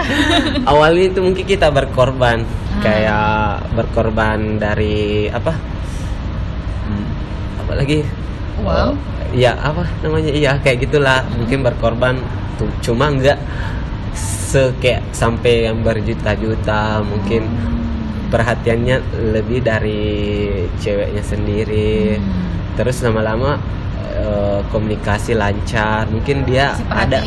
Awalnya 0.72 1.12
itu 1.12 1.20
mungkin 1.20 1.44
kita 1.44 1.68
berkorban, 1.68 2.40
hmm. 2.40 2.80
kayak 2.80 3.68
berkorban 3.76 4.56
dari 4.56 5.28
apa? 5.28 5.52
Hmm, 6.88 7.06
apa 7.60 7.72
lagi? 7.76 8.00
Wow. 8.64 8.96
Uh, 8.96 9.36
ya 9.36 9.52
apa 9.60 9.84
namanya? 10.00 10.32
Iya 10.32 10.56
kayak 10.64 10.88
gitulah. 10.88 11.20
Hmm. 11.20 11.44
Mungkin 11.44 11.60
berkorban 11.60 12.16
tuh 12.56 12.72
cuma 12.80 13.12
enggak 13.12 13.36
sekayak 14.16 15.04
sampai 15.12 15.68
yang 15.68 15.84
berjuta-juta 15.84 17.04
mungkin 17.04 17.44
hmm. 17.44 17.71
Perhatiannya 18.32 18.96
lebih 19.36 19.60
dari 19.60 20.02
ceweknya 20.80 21.20
sendiri. 21.20 22.16
Hmm. 22.16 22.80
Terus 22.80 23.04
lama-lama 23.04 23.60
uh, 24.18 24.60
komunikasi 24.68 25.36
lancar 25.36 26.08
mungkin 26.08 26.44
dia 26.44 26.76
ada 26.88 27.20
uh, 27.20 27.26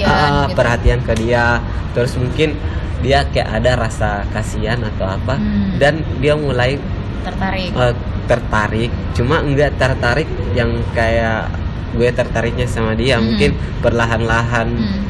gitu. 0.50 0.56
perhatian 0.58 1.02
ke 1.02 1.14
dia 1.18 1.60
terus 1.94 2.14
mungkin 2.20 2.54
dia 3.02 3.28
kayak 3.30 3.50
ada 3.62 3.72
rasa 3.78 4.26
kasihan 4.34 4.82
atau 4.82 5.06
apa 5.06 5.38
hmm. 5.38 5.78
dan 5.78 6.02
dia 6.22 6.34
mulai 6.34 6.82
tertarik 7.26 7.70
uh, 7.74 7.94
tertarik 8.26 8.92
cuma 9.14 9.42
enggak 9.42 9.74
tertarik 9.78 10.30
yang 10.58 10.74
kayak 10.98 11.50
gue 11.96 12.10
tertariknya 12.12 12.68
sama 12.68 12.98
dia 12.98 13.18
hmm. 13.18 13.24
mungkin 13.24 13.52
perlahan-lahan 13.80 14.68
hmm. 14.74 15.02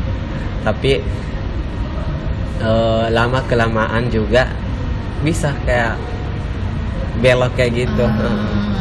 tapi 0.68 1.02
uh, 2.62 3.08
lama 3.10 3.40
kelamaan 3.48 4.12
juga 4.12 4.52
bisa 5.24 5.56
kayak 5.64 5.96
belok 7.24 7.54
kayak 7.56 7.88
gitu 7.88 8.04
hmm. 8.04 8.76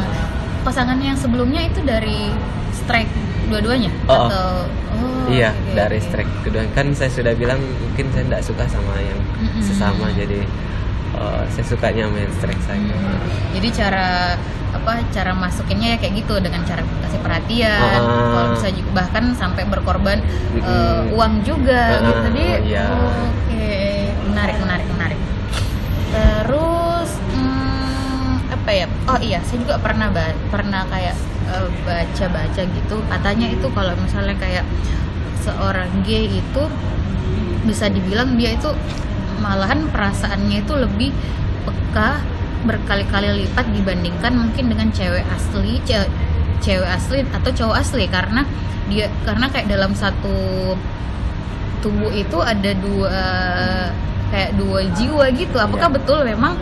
pasangan 0.67 0.99
yang 0.99 1.15
sebelumnya 1.15 1.67
itu 1.67 1.79
dari 1.85 2.33
strike 2.75 3.11
dua-duanya 3.49 3.91
oh, 4.09 4.13
oh. 4.13 4.27
atau 4.27 4.47
oh, 4.97 5.25
iya 5.29 5.53
okay, 5.53 5.73
dari 5.77 5.99
okay. 6.01 6.07
strike 6.09 6.31
kedua 6.41 6.63
kan 6.73 6.91
saya 6.97 7.11
sudah 7.13 7.33
bilang 7.37 7.61
mungkin 7.61 8.09
saya 8.13 8.23
tidak 8.25 8.41
suka 8.45 8.63
sama 8.69 8.93
yang 8.99 9.19
mm-hmm. 9.21 9.61
sesama 9.61 10.05
jadi 10.13 10.41
uh, 11.17 11.43
saya 11.53 11.65
sukanya 11.65 12.09
main 12.09 12.29
strike 12.41 12.61
saja 12.65 12.81
mm-hmm. 12.81 13.53
jadi 13.57 13.67
cara 13.73 14.07
apa 14.75 15.01
cara 15.15 15.31
masukinnya 15.31 15.95
ya 15.95 15.97
kayak 16.03 16.13
gitu 16.25 16.35
dengan 16.43 16.61
cara 16.67 16.83
kasih 16.83 17.21
perhatian 17.23 18.01
uh, 18.01 18.33
kalau 18.33 18.47
bisa 18.59 18.67
juga 18.75 18.89
bahkan 18.91 19.23
sampai 19.37 19.63
berkorban 19.69 20.19
mm-hmm. 20.19 20.61
uh, 20.65 21.01
uang 21.15 21.33
juga 21.45 22.01
uh, 22.01 22.05
gitu 22.09 22.19
jadi 22.33 22.45
iya. 22.65 22.85
oke 22.91 23.13
okay. 23.47 24.09
menarik 24.29 24.57
menarik 24.59 24.87
menarik 24.89 25.04
terus 26.15 27.11
hmm, 27.35 28.55
apa 28.55 28.69
ya? 28.71 28.87
Oh 29.11 29.19
iya 29.19 29.43
saya 29.43 29.59
juga 29.59 29.75
pernah 29.83 30.07
pernah 30.47 30.87
kayak 30.87 31.15
Eh, 31.45 31.69
baca-baca 31.85 32.61
gitu. 32.65 32.95
Katanya 33.05 33.47
itu 33.53 33.67
kalau 33.69 33.93
misalnya 34.01 34.33
kayak 34.41 34.65
seorang 35.45 35.87
gay 36.01 36.25
itu 36.25 36.63
bisa 37.69 37.85
dibilang 37.85 38.33
dia 38.33 38.57
itu 38.57 38.73
malahan 39.45 39.85
perasaannya 39.93 40.65
itu 40.65 40.73
lebih 40.73 41.13
peka 41.69 42.17
berkali-kali 42.65 43.45
lipat 43.45 43.61
dibandingkan 43.77 44.33
mungkin 44.33 44.73
dengan 44.73 44.89
cewek 44.89 45.21
asli 45.37 45.77
ce 45.85 46.09
cewek 46.65 46.89
asli 46.89 47.21
atau 47.29 47.51
cowok 47.53 47.77
asli. 47.77 48.09
Karena 48.09 48.41
dia 48.89 49.05
karena 49.21 49.45
kayak 49.45 49.69
dalam 49.69 49.93
satu 49.93 50.73
tubuh 51.85 52.09
itu 52.09 52.41
ada 52.41 52.73
dua 52.73 53.21
kayak 54.35 54.51
dua 54.59 54.83
jiwa 54.99 55.31
gitu 55.31 55.55
apakah 55.55 55.87
yeah. 55.87 55.95
betul 55.95 56.19
memang 56.27 56.59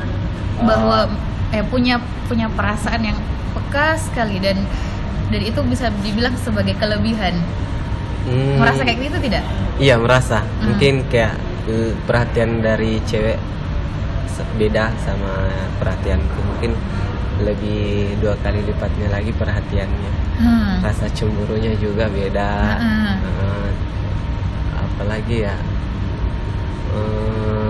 bahwa 0.62 1.10
eh 1.50 1.65
punya 1.65 1.98
punya 2.30 2.46
perasaan 2.53 3.01
yang 3.01 3.18
peka 3.58 3.98
sekali 3.98 4.38
dan 4.38 4.62
dan 5.34 5.42
itu 5.42 5.58
bisa 5.65 5.89
dibilang 6.06 6.38
sebagai 6.38 6.77
kelebihan 6.77 7.34
hmm. 8.30 8.62
merasa 8.62 8.86
kayak 8.86 9.10
gitu 9.10 9.18
tidak 9.25 9.42
iya 9.82 9.98
merasa 9.98 10.46
hmm. 10.46 10.62
mungkin 10.70 10.94
kayak 11.10 11.34
eh, 11.65 11.98
perhatian 12.06 12.62
dari 12.62 13.01
cewek 13.10 13.42
beda 14.58 14.94
sama 15.01 15.50
perhatianku 15.82 16.39
mungkin 16.46 16.77
lebih 17.42 18.13
dua 18.22 18.38
kali 18.46 18.62
lipatnya 18.62 19.10
lagi 19.10 19.34
perhatiannya 19.34 20.12
hmm. 20.38 20.74
rasa 20.86 21.10
cemburunya 21.18 21.74
juga 21.82 22.06
beda 22.06 22.77
hmm. 22.77 23.15
uh, 23.25 23.70
apalagi 24.77 25.50
ya 25.50 25.58
uh, 26.94 27.62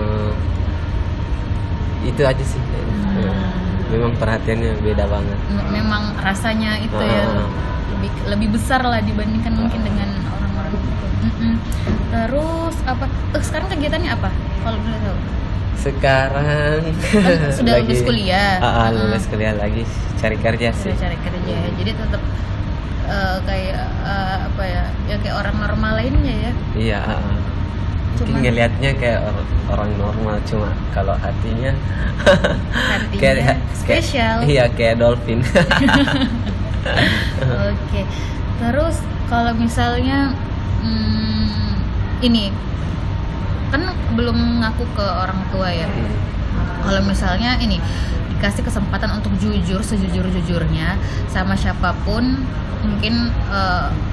itu 2.04 2.22
aja 2.22 2.44
sih. 2.44 2.60
Hmm. 2.60 3.32
Memang 3.92 4.12
perhatiannya 4.20 4.80
beda 4.80 5.04
banget. 5.08 5.38
Memang 5.72 6.02
rasanya 6.20 6.80
itu 6.80 6.96
uh. 6.98 7.04
ya 7.04 7.24
lebih 7.94 8.10
lebih 8.28 8.48
besar 8.56 8.80
lah 8.84 9.00
dibandingkan 9.00 9.52
uh. 9.54 9.58
mungkin 9.64 9.80
dengan 9.82 10.08
orang-orang 10.40 10.72
itu. 10.76 11.06
Terus 12.12 12.76
apa? 12.84 13.06
Uh, 13.32 13.42
sekarang 13.42 13.68
kegiatannya 13.72 14.10
apa? 14.12 14.30
Kalau 14.62 14.78
boleh 14.80 15.00
tahu. 15.00 15.18
Sekarang 15.74 16.80
oh, 16.80 17.52
sudah 17.52 17.74
lagi, 17.80 17.92
lulus 17.92 18.02
kuliah? 18.08 18.56
Uh, 18.60 18.66
uh, 18.66 18.88
lulus 18.94 19.24
kuliah 19.28 19.52
lagi 19.52 19.82
cari 20.16 20.40
kerja 20.40 20.72
sih. 20.72 20.96
cari 20.96 21.18
kerja 21.20 21.52
ya. 21.52 21.68
jadi 21.76 21.92
tetap 21.92 22.22
uh, 23.04 23.36
kayak 23.44 23.84
uh, 24.00 24.48
apa 24.48 24.62
ya 24.64 24.84
ya 25.04 25.16
kayak 25.20 25.36
orang 25.44 25.56
normal 25.60 25.92
lainnya 26.00 26.34
ya? 26.48 26.52
Iya 26.72 26.98
uh, 27.04 27.20
uh 27.20 27.43
mungkin 28.22 28.54
ngelihatnya 28.54 28.90
kayak 28.94 29.20
or 29.26 29.34
orang 29.74 29.90
normal 29.98 30.36
cuma 30.46 30.70
kalau 30.94 31.16
hatinya, 31.18 31.72
hatinya 32.94 33.18
kayak 33.18 33.58
spesial 33.74 34.44
iya 34.46 34.70
kayak 34.70 35.00
dolphin 35.02 35.40
oke 35.48 35.56
okay. 37.90 38.04
terus 38.60 39.02
kalau 39.26 39.50
misalnya 39.56 40.30
hmm, 40.84 41.80
ini 42.22 42.54
kan 43.74 43.90
belum 44.14 44.62
ngaku 44.62 44.84
ke 44.94 45.02
orang 45.04 45.40
tua 45.50 45.68
ya 45.74 45.88
hmm. 45.90 46.14
kalau 46.86 47.00
misalnya 47.02 47.58
ini 47.58 47.82
dikasih 48.44 48.68
kesempatan 48.68 49.08
untuk 49.16 49.32
jujur 49.40 49.80
sejujur-jujurnya 49.80 51.00
sama 51.32 51.56
siapa 51.56 51.96
pun 52.04 52.44
mungkin 52.84 53.32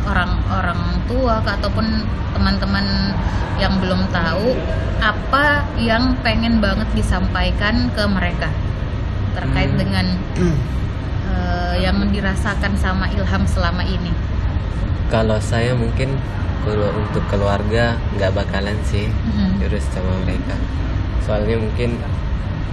orang-orang 0.07 0.79
uh, 0.79 1.03
tua 1.03 1.43
ataupun 1.43 1.83
teman-teman 2.31 3.11
yang 3.59 3.75
belum 3.83 4.07
tahu 4.07 4.55
apa 5.03 5.67
yang 5.75 6.15
pengen 6.23 6.63
banget 6.63 6.87
disampaikan 6.95 7.91
ke 7.91 8.07
mereka 8.07 8.47
terkait 9.35 9.75
hmm. 9.75 9.79
dengan 9.83 10.05
uh, 10.39 11.75
yang 11.75 11.99
dirasakan 12.07 12.71
sama 12.79 13.11
Ilham 13.11 13.43
selama 13.43 13.83
ini. 13.83 14.15
Kalau 15.11 15.43
saya 15.43 15.75
mungkin 15.75 16.15
kalau 16.63 16.87
untuk 17.03 17.27
keluarga 17.27 17.99
nggak 18.15 18.31
bakalan 18.31 18.79
sih 18.87 19.11
hmm. 19.11 19.59
sama 19.91 20.23
mereka 20.23 20.55
soalnya 21.19 21.59
mungkin 21.59 21.99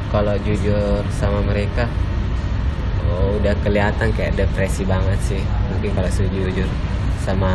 kalau 0.09 0.35
jujur 0.45 1.05
sama 1.13 1.45
mereka 1.45 1.85
oh, 3.09 3.37
udah 3.41 3.55
kelihatan 3.65 4.09
kayak 4.17 4.37
depresi 4.37 4.85
banget 4.89 5.19
sih. 5.21 5.43
Mungkin 5.75 5.91
kalau 5.97 6.11
sejujur 6.13 6.69
sama 7.23 7.53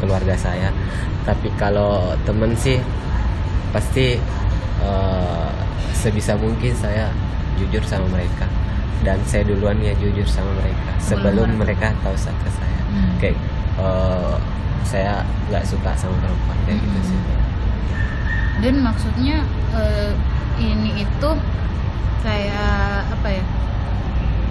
keluarga 0.00 0.34
saya. 0.36 0.72
Tapi 1.28 1.52
kalau 1.60 2.16
temen 2.24 2.56
sih 2.56 2.80
pasti 3.70 4.16
uh, 4.80 5.52
sebisa 5.92 6.34
mungkin 6.40 6.72
saya 6.72 7.12
jujur 7.60 7.84
sama 7.84 8.08
mereka. 8.08 8.48
Dan 9.00 9.16
saya 9.24 9.48
duluan 9.48 9.80
ya 9.80 9.92
jujur 9.96 10.24
sama 10.28 10.52
mereka. 10.60 10.90
Sebelum 11.00 11.56
mereka 11.56 11.92
tahu 12.04 12.16
ke 12.16 12.50
saya. 12.52 12.78
Hmm. 12.90 13.14
kayak 13.22 13.38
uh, 13.78 14.34
saya 14.82 15.22
nggak 15.46 15.62
suka 15.62 15.94
sama 15.94 16.10
perempuan 16.18 16.58
kayak 16.66 16.82
gitu 16.82 16.90
hmm. 16.90 16.96
gitu 16.98 17.00
sih. 17.06 17.20
Dan 18.60 18.74
maksudnya 18.82 19.36
uh, 19.72 20.10
ini 20.58 21.06
itu 21.06 21.30
kayak 22.20 23.08
apa 23.10 23.28
ya 23.40 23.44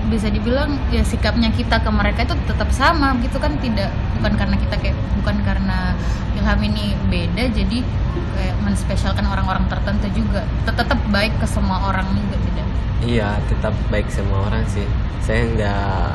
bisa 0.10 0.28
dibilang 0.34 0.74
ya 0.90 1.06
sikapnya 1.06 1.54
kita 1.54 1.86
ke 1.86 1.90
mereka 1.94 2.26
itu 2.26 2.34
tetap 2.50 2.74
sama 2.74 3.14
gitu 3.22 3.38
kan 3.38 3.54
tidak 3.62 3.94
bukan 4.18 4.34
karena 4.34 4.56
kita 4.58 4.76
kayak 4.82 4.98
bukan 5.22 5.38
karena 5.46 5.94
Ilham 6.34 6.62
ini 6.66 6.98
beda 7.14 7.46
jadi 7.54 7.86
kayak 8.34 8.56
menspesialkan 8.64 9.28
orang-orang 9.28 9.68
tertentu 9.70 10.08
juga. 10.16 10.48
Tetap 10.66 10.98
baik 11.14 11.36
ke 11.38 11.46
semua 11.46 11.94
orang 11.94 12.08
juga 12.16 12.38
tidak. 12.42 12.68
Iya 13.06 13.30
tetap 13.52 13.76
baik 13.94 14.08
semua 14.10 14.50
orang 14.50 14.64
sih. 14.72 14.88
Saya 15.22 15.46
nggak 15.52 16.10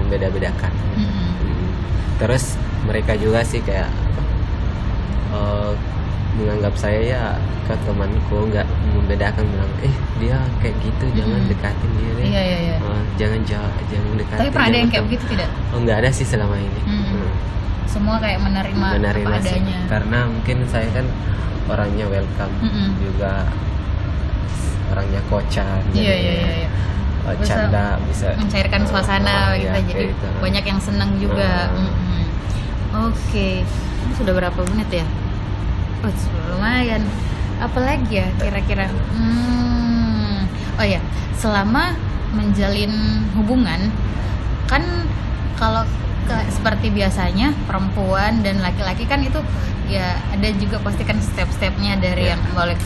membeda-bedakan. 0.00 0.72
Mm 0.94 1.04
-hmm. 1.04 1.28
terus 2.22 2.54
mereka 2.86 3.18
juga 3.18 3.42
sih 3.42 3.58
kayak 3.58 3.90
uh, 5.34 5.74
menganggap 6.34 6.74
saya 6.74 7.00
ya 7.00 7.22
ke 7.64 7.74
temanku 7.86 8.50
nggak 8.50 8.66
membedakan 8.92 9.44
bilang 9.46 9.72
eh 9.86 9.94
dia 10.18 10.36
kayak 10.58 10.76
gitu 10.82 11.04
jangan 11.16 11.40
hmm. 11.40 11.50
dekatin 11.50 11.90
dia 11.96 12.10
deh 12.12 12.26
iya, 12.26 12.42
iya, 12.42 12.58
iya. 12.58 12.76
Uh, 12.82 13.02
jangan 13.16 13.40
jangan 13.46 14.14
dekatin 14.18 14.40
tapi 14.42 14.50
pernah 14.50 14.68
ada 14.68 14.78
yang 14.82 14.90
kayak 14.90 15.04
begitu 15.08 15.24
tidak 15.30 15.48
oh 15.72 15.78
nggak 15.80 15.98
ada 16.04 16.10
sih 16.10 16.26
selama 16.26 16.56
ini 16.58 16.80
hmm. 16.84 17.04
Hmm. 17.06 17.30
semua 17.86 18.16
kayak 18.18 18.40
menerima, 18.42 18.88
menerima 18.98 19.30
apa 19.30 19.40
adanya 19.40 19.78
sih. 19.78 19.88
karena 19.88 20.18
mungkin 20.26 20.56
saya 20.66 20.88
kan 20.90 21.06
orangnya 21.70 22.06
welcome 22.10 22.54
hmm. 22.60 22.90
juga 23.00 23.32
orangnya 24.92 25.20
kocan 25.30 25.82
iya, 25.96 26.14
iya, 26.18 26.32
iya, 26.34 26.52
iya. 26.66 26.70
Uh, 27.24 27.34
canda 27.40 27.96
bisa 28.04 28.36
mencairkan 28.36 28.82
uh, 28.84 28.88
suasana 28.90 29.56
uh, 29.56 29.56
gitu 29.56 29.72
ya, 29.72 29.86
jadi 29.88 30.04
gitu. 30.12 30.28
banyak 30.44 30.64
yang 30.66 30.80
senang 30.82 31.10
juga 31.16 31.72
uh. 31.72 31.78
hmm. 31.78 32.24
oke 33.08 33.16
okay. 33.16 33.64
sudah 34.18 34.34
berapa 34.36 34.60
menit 34.74 35.00
ya 35.00 35.06
oh 36.04 36.12
lumayan 36.52 37.02
apalagi 37.62 38.20
ya 38.20 38.28
kira-kira 38.36 38.92
hmm, 38.92 40.44
oh 40.76 40.86
ya 40.86 41.00
selama 41.40 41.96
menjalin 42.36 42.92
hubungan 43.38 43.88
kan 44.68 44.82
kalau 45.56 45.86
ke, 46.24 46.36
seperti 46.50 46.92
biasanya 46.92 47.52
perempuan 47.68 48.44
dan 48.44 48.60
laki-laki 48.60 49.08
kan 49.08 49.22
itu 49.22 49.40
ya 49.88 50.16
ada 50.32 50.48
juga 50.56 50.80
pasti 50.80 51.04
kan 51.04 51.20
step-stepnya 51.20 52.00
dari 52.00 52.28
yeah. 52.28 52.36
yang 52.36 52.40
boleh 52.56 52.76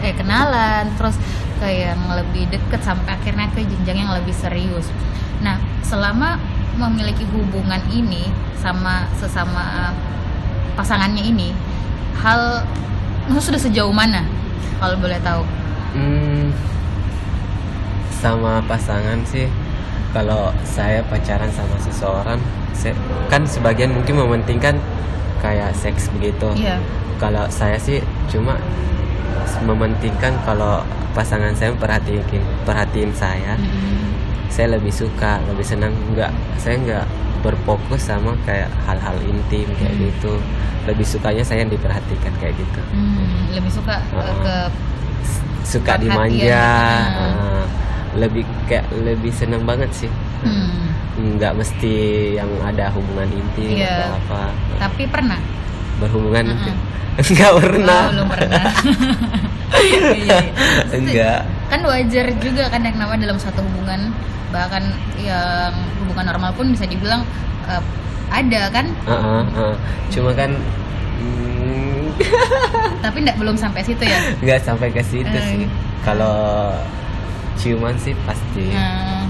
eh, 0.00 0.14
kenalan 0.16 0.88
terus 0.96 1.16
ke 1.60 1.68
yang 1.68 2.00
lebih 2.16 2.48
deket 2.48 2.80
sampai 2.80 3.20
akhirnya 3.20 3.52
ke 3.52 3.60
jenjang 3.60 4.08
yang 4.08 4.12
lebih 4.16 4.32
serius. 4.32 4.88
Nah 5.44 5.60
selama 5.84 6.40
memiliki 6.80 7.28
hubungan 7.28 7.84
ini 7.92 8.32
sama 8.56 9.04
sesama 9.20 9.92
pasangannya 10.72 11.20
ini 11.20 11.52
hal 12.18 12.64
sudah 13.38 13.60
sejauh 13.60 13.94
mana 13.94 14.26
kalau 14.82 14.96
boleh 14.98 15.20
tahu 15.22 15.42
hmm, 15.94 16.50
sama 18.10 18.60
pasangan 18.66 19.22
sih 19.24 19.46
kalau 20.10 20.50
saya 20.66 21.06
pacaran 21.06 21.48
sama 21.54 21.78
seseorang 21.78 22.40
saya, 22.74 22.96
kan 23.30 23.46
sebagian 23.46 23.94
mungkin 23.94 24.18
mementingkan 24.18 24.76
kayak 25.38 25.70
seks 25.78 26.10
begitu 26.18 26.50
yeah. 26.58 26.80
kalau 27.22 27.46
saya 27.48 27.78
sih 27.78 28.02
cuma 28.26 28.58
mementingkan 29.62 30.34
kalau 30.42 30.82
pasangan 31.14 31.54
saya 31.54 31.74
perhatiin 31.74 32.22
perhatiin 32.66 33.12
saya 33.14 33.54
mm 33.56 33.66
-hmm. 33.66 34.08
saya 34.52 34.78
lebih 34.78 34.92
suka 34.92 35.38
lebih 35.50 35.64
senang 35.64 35.94
nggak 36.14 36.30
saya 36.58 36.76
nggak 36.80 37.06
berfokus 37.40 38.04
sama 38.04 38.36
kayak 38.44 38.68
hal-hal 38.84 39.16
intim 39.24 39.66
kayak 39.80 39.96
hmm. 39.96 40.02
gitu 40.12 40.34
lebih 40.90 41.06
sukanya 41.06 41.44
saya 41.46 41.62
yang 41.64 41.72
diperhatikan 41.72 42.32
kayak 42.42 42.54
gitu 42.58 42.80
hmm, 42.92 43.54
lebih 43.54 43.72
suka 43.72 44.02
uh, 44.14 44.34
ke 44.42 44.56
suka 45.64 45.92
dimanja 45.96 46.66
uh, 47.14 47.64
lebih 48.18 48.42
kayak 48.66 48.86
lebih 49.06 49.30
senang 49.30 49.62
banget 49.62 49.90
sih 49.94 50.10
hmm. 50.42 51.38
nggak 51.38 51.54
mesti 51.54 51.94
yang 52.36 52.50
ada 52.66 52.90
hubungan 52.90 53.30
intim 53.30 53.78
yeah. 53.78 54.10
atau 54.10 54.18
apa 54.18 54.42
tapi 54.82 55.02
pernah 55.06 55.38
berhubungan 56.02 56.52
uh 56.52 56.58
-huh. 56.58 56.76
Enggak 57.20 57.52
pernah. 57.60 58.02
Oh, 58.06 58.12
belum 58.16 58.28
pernah. 58.32 58.64
iya, 59.90 60.08
iya. 60.16 60.38
Enggak. 60.94 61.40
Kan 61.68 61.80
wajar 61.84 62.26
juga 62.40 62.64
kan 62.70 62.80
yang 62.80 62.96
nama 62.96 63.14
dalam 63.18 63.36
satu 63.36 63.60
hubungan 63.60 64.14
bahkan 64.50 64.82
yang 65.20 65.74
hubungan 66.02 66.26
normal 66.26 66.50
pun 66.54 66.74
bisa 66.74 66.82
dibilang 66.86 67.22
uh, 67.70 67.82
ada 68.30 68.62
kan 68.70 68.86
uh, 69.06 69.12
uh, 69.12 69.42
uh. 69.58 69.74
cuma 70.08 70.30
kan 70.32 70.50
hmm. 71.20 72.14
tapi 73.04 73.18
enggak 73.26 73.36
belum 73.36 73.56
sampai 73.58 73.82
situ 73.84 74.02
ya 74.06 74.18
nggak 74.40 74.60
sampai 74.64 74.88
ke 74.94 75.02
situ 75.04 75.36
uh, 75.36 75.44
sih 75.44 75.66
kalau 76.06 76.38
ciuman 77.60 77.94
sih 78.00 78.14
pasti 78.24 78.72
uh. 78.72 79.26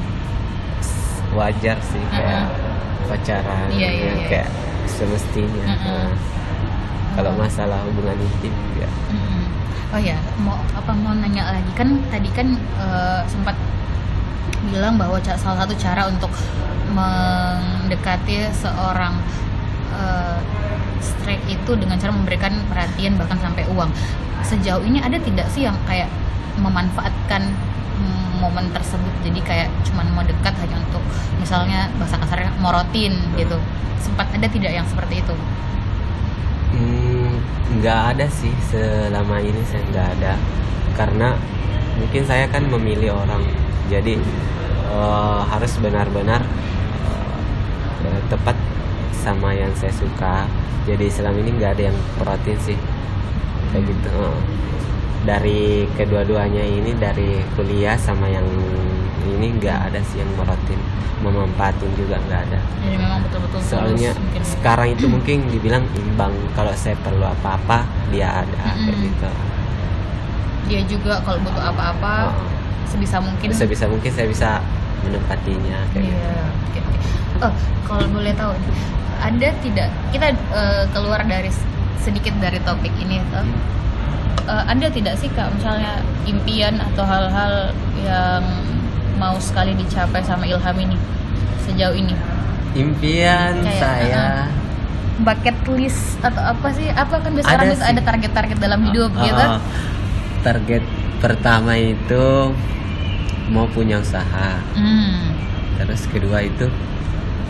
wajar 1.35 1.77
sih 1.81 2.03
kayak 2.13 2.47
uh 2.47 2.71
pacaran 3.11 3.67
iya, 3.75 3.91
iya, 3.91 4.11
iya. 4.15 4.29
kayak 4.31 4.51
semestinya 4.87 5.65
uh 5.67 5.75
-uh. 5.75 5.91
Uh. 5.91 6.11
kalau 7.19 7.33
masalah 7.35 7.83
hubungan 7.83 8.15
intim 8.23 8.55
ya 8.79 8.87
uh 8.87 9.15
-uh. 9.19 9.45
oh 9.99 10.01
ya 10.01 10.15
mau 10.39 10.55
apa 10.79 10.95
mau 10.95 11.11
nanya 11.19 11.51
lagi 11.51 11.73
kan 11.75 11.99
tadi 12.15 12.31
kan 12.31 12.55
uh, 12.79 13.27
sempat 13.27 13.59
bilang 14.69 15.01
bahwa 15.01 15.17
salah 15.25 15.65
satu 15.65 15.73
cara 15.81 16.05
untuk 16.11 16.29
mendekati 16.93 18.53
seorang 18.53 19.17
uh, 19.97 20.37
strike 21.01 21.47
itu 21.49 21.73
dengan 21.81 21.97
cara 21.97 22.13
memberikan 22.13 22.53
perhatian 22.69 23.17
bahkan 23.17 23.41
sampai 23.41 23.65
uang. 23.73 23.89
Sejauh 24.45 24.85
ini 24.85 25.01
ada 25.01 25.17
tidak 25.17 25.49
sih 25.49 25.65
yang 25.65 25.77
kayak 25.89 26.09
memanfaatkan 26.61 27.57
momen 28.41 28.73
tersebut? 28.73 29.13
Jadi 29.21 29.41
kayak 29.45 29.69
cuman 29.85 30.09
mau 30.17 30.25
dekat 30.25 30.57
hanya 30.65 30.81
untuk 30.81 31.05
misalnya 31.37 31.93
bahasa 32.01 32.17
kasarnya 32.17 32.51
morotin 32.59 33.15
gitu. 33.37 33.61
Sempat 34.01 34.33
ada 34.33 34.49
tidak 34.49 34.73
yang 34.73 34.89
seperti 34.89 35.21
itu? 35.21 35.37
Hmm, 36.73 37.37
nggak 37.79 38.17
ada 38.17 38.27
sih. 38.33 38.51
Selama 38.73 39.45
ini 39.45 39.61
saya 39.69 39.85
nggak 39.93 40.09
ada. 40.19 40.33
Karena 40.97 41.37
mungkin 42.01 42.23
saya 42.25 42.49
kan 42.49 42.65
memilih 42.65 43.13
orang 43.13 43.45
jadi 43.91 44.15
uh, 44.95 45.43
harus 45.51 45.75
benar-benar 45.83 46.47
uh, 47.11 48.21
tepat 48.31 48.55
sama 49.19 49.51
yang 49.51 49.75
saya 49.75 49.91
suka. 49.91 50.47
Jadi 50.87 51.11
selama 51.11 51.43
ini 51.43 51.51
nggak 51.59 51.73
ada 51.77 51.85
yang 51.91 51.99
protein 52.23 52.59
sih. 52.63 52.79
Kayak 53.75 53.91
gitu 53.91 54.09
uh, 54.15 54.39
dari 55.27 55.85
kedua-duanya 55.99 56.63
ini 56.63 56.95
dari 56.97 57.43
kuliah 57.59 57.99
sama 57.99 58.31
yang 58.31 58.47
ini 59.27 59.53
nggak 59.59 59.93
ada 59.93 60.01
sih 60.07 60.23
yang 60.23 60.31
merotin 60.39 60.81
memanfaatin 61.21 61.91
juga 61.99 62.17
nggak 62.31 62.41
ada. 62.49 62.61
Jadi 62.81 62.97
memang 62.97 63.21
betul-betul 63.27 63.61
soalnya 63.61 64.11
mungkin. 64.17 64.43
sekarang 64.47 64.89
itu 64.97 65.05
mungkin 65.11 65.37
dibilang 65.51 65.85
imbang. 65.99 66.33
Kalau 66.57 66.73
saya 66.79 66.97
perlu 67.03 67.27
apa-apa 67.27 67.85
dia 68.09 68.41
ada 68.41 68.57
mm 68.57 68.73
-hmm. 68.73 68.87
kayak 68.87 68.99
gitu. 69.05 69.31
Dia 70.71 70.81
juga 70.87 71.19
kalau 71.27 71.43
butuh 71.45 71.65
apa-apa 71.67 72.13
oh 72.31 72.60
sebisa 72.91 73.17
mungkin. 73.23 73.49
Sebisa 73.55 73.87
mungkin 73.87 74.11
saya 74.11 74.27
bisa 74.27 74.51
menempatinya 75.07 75.79
kayak 75.95 76.13
yeah. 76.13 76.47
gitu. 76.77 76.91
Oh, 77.41 77.53
kalau 77.89 78.05
boleh 78.13 78.35
tahu 78.37 78.53
ada 79.21 79.49
tidak 79.65 79.89
kita 80.13 80.37
uh, 80.53 80.85
keluar 80.93 81.25
dari 81.25 81.49
sedikit 82.01 82.37
dari 82.41 82.61
topik 82.65 82.93
ini 83.01 83.21
uh, 83.33 83.45
uh, 84.49 84.65
ada 84.69 84.89
tidak 84.93 85.17
sih 85.21 85.29
kak 85.33 85.49
misalnya 85.57 86.01
impian 86.29 86.81
atau 86.93 87.05
hal-hal 87.05 87.73
yang 88.05 88.45
mau 89.17 89.37
sekali 89.41 89.77
dicapai 89.77 90.25
sama 90.25 90.49
Ilham 90.49 90.77
ini 90.81 90.97
sejauh 91.65 91.97
ini? 91.97 92.13
Impian 92.77 93.61
Kayak, 93.65 93.81
saya 93.81 94.17
uh, 94.17 94.45
bucket 95.25 95.57
list 95.77 96.17
atau 96.21 96.41
apa 96.41 96.69
sih? 96.73 96.89
Apa 96.93 97.21
kan 97.25 97.33
biasanya 97.37 97.57
orang 97.57 97.97
ada 97.97 98.03
target-target 98.05 98.59
dalam 98.61 98.81
hidup 98.89 99.13
uh, 99.17 99.25
gitu 99.25 99.45
target 100.41 100.85
pertama 101.21 101.77
itu 101.77 102.53
mau 103.51 103.67
punya 103.67 103.99
usaha 103.99 104.63
mm. 104.79 105.35
terus 105.83 106.07
kedua 106.07 106.47
itu 106.47 106.71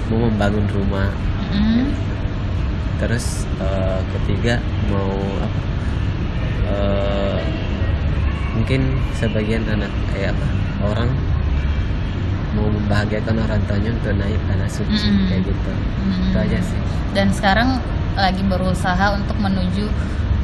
mau 0.09 0.27
membangun 0.27 0.65
rumah 0.73 1.13
mm. 1.53 1.93
terus 2.99 3.45
uh, 3.61 4.01
ketiga 4.17 4.59
mau 4.89 5.13
apa 5.41 5.61
uh, 6.69 7.39
mungkin 8.57 8.97
sebagian 9.17 9.65
anak 9.69 9.93
kayak 10.13 10.33
apa 10.33 10.47
orang 10.85 11.11
mau 12.51 12.67
membahagiakan 12.67 13.37
orang 13.47 13.61
tuanya 13.71 13.95
untuk 13.95 14.17
naik 14.19 14.41
tanah 14.51 14.67
suci 14.67 15.07
Mm-mm. 15.07 15.29
kayak 15.29 15.43
gitu 15.47 15.73
Mm. 16.01 16.33
itu 16.33 16.39
aja 16.41 16.59
sih 16.65 16.81
dan 17.13 17.29
sekarang 17.29 17.77
lagi 18.17 18.41
berusaha 18.41 19.21
untuk 19.21 19.37
menuju 19.37 19.85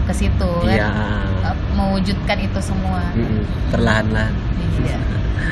ke 0.04 0.12
situ 0.12 0.52
iya 0.68 0.92
kan 1.40 1.56
mewujudkan 1.74 2.38
itu 2.44 2.60
semua 2.60 3.00
Mm-mm. 3.16 3.40
perlahan-lahan 3.72 4.36
Iya. 4.76 5.00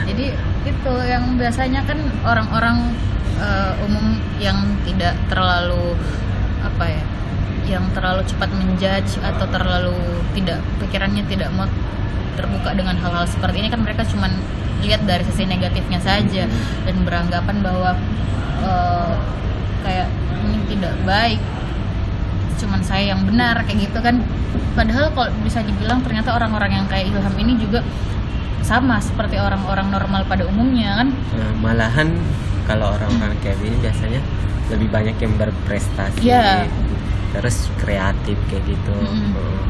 Jadi 0.05 0.27
itu 0.65 0.93
yang 1.05 1.37
biasanya 1.37 1.85
kan 1.85 1.99
orang-orang 2.25 2.93
eh, 3.41 3.73
umum 3.85 4.21
yang 4.41 4.59
tidak 4.85 5.17
terlalu 5.29 5.97
apa 6.65 6.85
ya, 6.89 7.03
yang 7.77 7.85
terlalu 7.93 8.25
cepat 8.25 8.51
menjudge 8.53 9.21
atau 9.21 9.47
terlalu 9.49 9.97
tidak 10.37 10.61
pikirannya 10.81 11.25
tidak 11.29 11.49
mau 11.53 11.69
terbuka 12.35 12.75
dengan 12.75 12.99
hal-hal 12.99 13.25
seperti 13.31 13.63
ini 13.63 13.69
kan 13.71 13.81
mereka 13.81 14.03
cuman 14.11 14.35
lihat 14.83 15.07
dari 15.07 15.25
sisi 15.25 15.47
negatifnya 15.49 16.03
saja 16.03 16.45
dan 16.85 16.97
beranggapan 17.07 17.57
bahwa 17.65 17.97
eh, 18.61 19.13
kayak 19.85 20.09
ini 20.45 20.59
tidak 20.77 20.95
baik 21.09 21.41
cuman 22.55 22.81
saya 22.81 23.13
yang 23.13 23.23
benar 23.27 23.61
kayak 23.67 23.91
gitu 23.91 23.99
kan. 24.01 24.23
Padahal 24.79 25.11
kalau 25.15 25.31
bisa 25.43 25.63
dibilang 25.63 26.03
ternyata 26.03 26.35
orang-orang 26.35 26.83
yang 26.83 26.87
kayak 26.87 27.11
Ilham 27.11 27.35
ini 27.39 27.59
juga 27.59 27.83
sama 28.65 28.97
seperti 28.99 29.37
orang-orang 29.37 29.89
normal 29.89 30.25
pada 30.25 30.45
umumnya 30.45 30.99
kan 30.99 31.09
Nah, 31.31 31.51
malahan 31.61 32.17
kalau 32.65 32.91
orang-orang 32.91 33.37
kayak 33.39 33.61
gini 33.61 33.77
biasanya 33.79 34.21
lebih 34.67 34.89
banyak 34.89 35.17
yang 35.17 35.35
berprestasi 35.37 36.25
Iya. 36.25 36.65
terus 37.31 37.69
kreatif 37.77 38.41
kayak 38.47 38.65
gitu 38.65 38.95
Mm-mm. 38.97 39.37
Oh. 39.37 39.65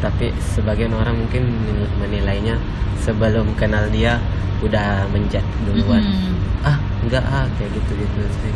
tapi 0.00 0.32
sebagian 0.48 0.94
orang 0.94 1.18
mungkin 1.18 1.52
menilainya 1.98 2.56
sebelum 2.98 3.52
kenal 3.54 3.84
dia 3.88 4.16
udah 4.58 5.04
menjat 5.08 5.44
duluan 5.62 6.00
Mm-mm. 6.00 6.64
ah 6.64 6.74
enggak 7.02 7.22
ah 7.22 7.44
kayak 7.54 7.76
gitu 7.76 7.92
gitu 7.94 8.20
sih 8.40 8.54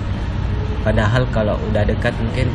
padahal 0.80 1.28
kalau 1.28 1.60
udah 1.68 1.84
dekat 1.84 2.10
mungkin 2.16 2.48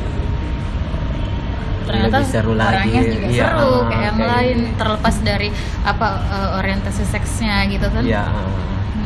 ternyata 1.88 2.18
lebih 2.20 2.28
seru 2.30 2.52
orangnya 2.54 3.00
lagi 3.02 3.12
juga 3.16 3.28
Iya, 3.32 3.48
seru 3.48 3.72
ah, 3.72 3.82
kayak 3.88 4.04
yang 4.04 4.18
kayak 4.18 4.32
lain 4.36 4.58
gitu. 4.60 4.76
terlepas 4.78 5.16
dari 5.24 5.50
apa 5.82 6.08
eh, 6.28 6.50
orientasi 6.60 7.04
seksnya 7.08 7.56
gitu 7.72 7.88
kan 7.88 8.04
ya 8.04 8.24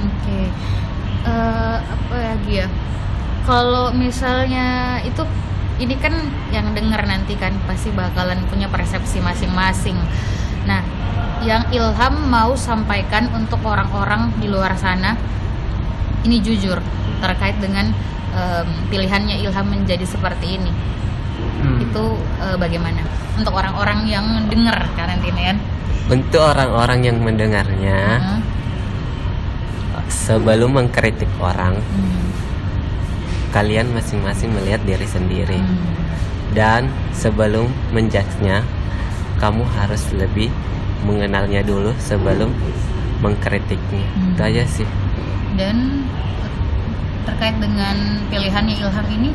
Oke. 0.01 0.41
Eh, 1.21 1.77
apa 1.77 2.15
lagi 2.17 2.65
ya? 2.65 2.67
Kalau 3.45 3.93
misalnya 3.93 4.65
itu 5.01 5.21
ini 5.77 5.93
kan 5.97 6.13
yang 6.49 6.73
dengar 6.73 7.05
nanti 7.05 7.33
kan 7.37 7.53
pasti 7.65 7.89
bakalan 7.89 8.37
punya 8.49 8.65
persepsi 8.65 9.17
masing-masing. 9.17 9.97
Nah, 10.65 10.81
yang 11.41 11.65
Ilham 11.69 12.29
mau 12.29 12.53
sampaikan 12.53 13.29
untuk 13.33 13.61
orang-orang 13.65 14.29
di 14.37 14.45
luar 14.45 14.77
sana 14.77 15.17
ini 16.21 16.37
jujur 16.37 16.77
terkait 17.17 17.57
dengan 17.57 17.89
em, 18.33 18.67
pilihannya 18.89 19.41
Ilham 19.41 19.67
menjadi 19.69 20.05
seperti 20.05 20.61
ini. 20.61 20.69
Hmm. 21.61 21.77
Itu 21.81 22.03
eh, 22.41 22.57
bagaimana? 22.57 23.01
Untuk 23.37 23.53
orang-orang 23.55 24.05
yang 24.05 24.25
dengar 24.49 24.77
karantina 24.93 25.53
kan? 25.53 25.57
untuk 26.11 26.43
orang-orang 26.43 27.07
yang 27.07 27.17
mendengarnya 27.23 28.19
Hmm. 28.19 28.41
sebelum 30.11 30.75
mengkritik 30.75 31.29
orang 31.39 31.79
Hmm. 31.79 32.27
kalian 33.55 33.87
masing-masing 33.95 34.51
melihat 34.51 34.83
diri 34.83 35.07
sendiri 35.07 35.55
Hmm. 35.55 35.79
dan 36.51 36.91
sebelum 37.15 37.71
menjudge-nya 37.95 38.59
kamu 39.39 39.63
harus 39.79 40.03
lebih 40.11 40.51
mengenalnya 41.07 41.63
dulu 41.63 41.95
sebelum 41.95 42.51
mengkritiknya 43.23 44.03
Hmm. 44.11 44.35
itu 44.35 44.41
aja 44.43 44.63
sih 44.67 44.87
dan 45.55 46.03
terkait 47.23 47.55
dengan 47.61 47.95
pilihannya 48.27 48.75
Ilham 48.83 49.07
ini 49.15 49.31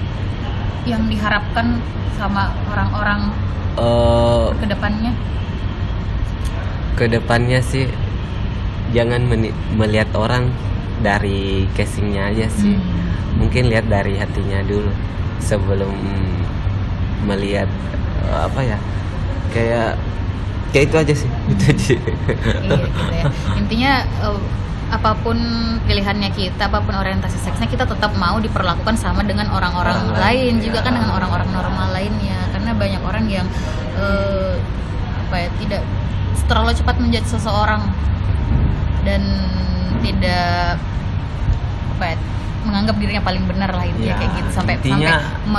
yang 0.85 1.07
diharapkan 1.07 1.79
sama 2.15 2.49
orang-orang 2.67 3.31
Eh, 3.77 4.47
ke 4.57 4.67
depannya 4.67 5.13
ke 6.97 7.05
depannya 7.07 7.61
sih 7.61 7.85
jangan 8.89 9.29
melihat 9.73 10.09
orang 10.17 10.49
dari 11.03 11.69
casingnya 11.77 12.33
aja 12.33 12.49
sih 12.49 12.73
Hmm. 12.73 12.81
mungkin 13.37 13.69
lihat 13.69 13.85
dari 13.85 14.17
hatinya 14.17 14.65
dulu 14.65 14.89
sebelum 15.39 15.93
melihat 17.23 17.69
eh, 18.25 18.41
apa 18.43 18.61
ya 18.65 18.79
kayak 19.53 19.91
kayak 20.73 20.85
itu 20.89 20.97
aja 20.97 21.15
sih 21.15 21.31
itu 21.53 21.65
aja 21.69 21.95
Iya, 22.65 22.81
gitu 22.81 23.13
ya. 23.13 23.25
intinya 23.55 23.93
eh, 24.25 24.39
apa 24.87 25.18
pun 25.18 25.35
pilihannya 25.83 26.31
kita 26.31 26.66
apa 26.66 26.79
pun 26.79 26.94
orientasi 26.94 27.37
seksnya 27.37 27.66
kita 27.66 27.85
tetap 27.85 28.14
mau 28.14 28.38
diperlakukan 28.38 28.94
sama 28.94 29.20
dengan 29.20 29.51
orang-orang 29.51 29.99
Orang 30.05 30.14
lain 30.16 30.55
lain, 30.55 30.62
juga 30.62 30.79
ya. 30.79 30.85
kan 30.85 30.92
dengan 30.94 31.11
orang-orang 31.12 31.49
normal 31.51 31.88
lainnya. 31.90 32.38
Karena 32.51 32.70
banyak 32.72 33.03
orang 33.03 33.25
yang 33.27 33.46
eh, 33.96 34.55
apa 35.20 35.37
ya 35.37 35.49
tidak 35.59 35.83
terlalu 36.46 36.70
cepat 36.72 36.96
menjudge 36.96 37.27
seseorang 37.29 37.83
dan 39.03 39.22
tidak 40.01 40.79
apa 41.92 42.05
ya, 42.07 42.16
menganggap 42.62 42.94
dirinya 42.96 43.18
paling 43.20 43.42
benar 43.42 43.70
lah 43.70 43.83
intinya 43.83 44.07
Ya, 44.07 44.16
kayak 44.16 44.33
gitu. 44.37 44.49
Sampai 44.53 44.75
intinya- 44.77 45.18
sampai 45.18 45.51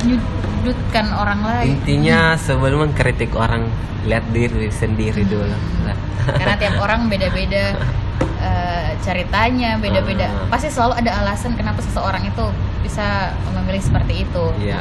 menyudutkan 0.00 1.06
orang 1.12 1.40
lain. 1.42 1.66
Intinya 1.76 2.20
sebelum 2.36 2.86
mengkritik 2.86 3.34
orang 3.34 3.66
lihat 4.04 4.22
diri 4.30 4.68
sendiri 4.70 5.24
Hmm. 5.24 5.30
dulu 5.32 5.46
lah. 5.82 5.96
Karena 6.30 6.54
tiap 6.56 6.76
orang 6.78 7.08
beda-beda 7.08 7.74
eh, 8.40 8.90
ceritanya 9.04 9.76
beda-beda. 9.78 10.26
Ah. 10.26 10.48
pasti 10.48 10.68
selalu 10.72 11.00
ada 11.00 11.24
alasan 11.24 11.54
kenapa 11.54 11.80
seseorang 11.84 12.24
itu 12.24 12.44
bisa 12.84 13.32
memilih 13.52 13.82
seperti 13.82 14.28
itu. 14.28 14.44
Ya 14.60 14.80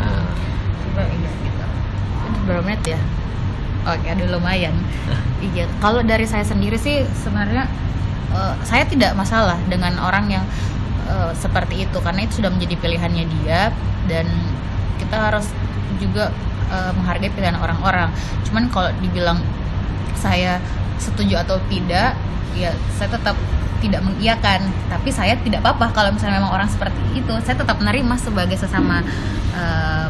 iya 0.93 1.31
gitu. 1.41 1.65
Udah 2.29 2.41
berapa 2.45 2.63
menit 2.63 2.83
ya? 2.95 2.99
Oke 3.89 4.07
aduh 4.07 4.27
lumayan. 4.39 4.75
Iya 5.43 5.67
kalau 5.83 5.99
dari 5.99 6.23
saya 6.23 6.47
sendiri 6.47 6.79
sih 6.79 7.03
sebenarnya 7.19 7.67
eh, 8.31 8.53
saya 8.63 8.87
tidak 8.87 9.11
masalah 9.11 9.59
dengan 9.67 9.99
orang 9.99 10.31
yang 10.31 10.45
eh, 11.11 11.31
seperti 11.35 11.83
itu 11.83 11.97
karena 11.99 12.23
itu 12.23 12.39
sudah 12.39 12.47
menjadi 12.47 12.79
pilihannya 12.79 13.25
dia 13.27 13.75
dan 14.07 14.23
kita 15.03 15.19
harus 15.19 15.51
juga 15.99 16.31
eh, 16.71 16.91
menghargai 16.95 17.27
pilihan 17.27 17.59
orang-orang. 17.59 18.07
Cuman 18.47 18.71
kalau 18.71 18.95
dibilang 19.03 19.43
saya 20.15 20.63
setuju 20.97 21.41
atau 21.41 21.57
tidak 21.69 22.15
ya 22.53 22.69
saya 22.97 23.09
tetap 23.13 23.35
tidak 23.83 23.99
mengiyakan. 23.99 24.63
Tapi 24.87 25.09
saya 25.11 25.35
tidak 25.43 25.59
apa-apa 25.59 25.91
kalau 25.91 26.09
misalnya 26.15 26.39
memang 26.39 26.55
orang 26.55 26.69
seperti 26.71 27.03
itu. 27.19 27.33
Saya 27.43 27.59
tetap 27.59 27.75
menerima 27.83 28.15
sebagai 28.15 28.55
sesama 28.55 29.03
eh, 29.53 30.07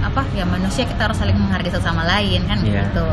apa 0.00 0.22
ya 0.32 0.48
manusia 0.48 0.86
kita 0.88 1.10
harus 1.10 1.18
saling 1.20 1.36
menghargai 1.36 1.68
sesama 1.74 2.06
lain 2.08 2.40
kan 2.48 2.58
Iya. 2.64 2.88
gitu 2.88 3.04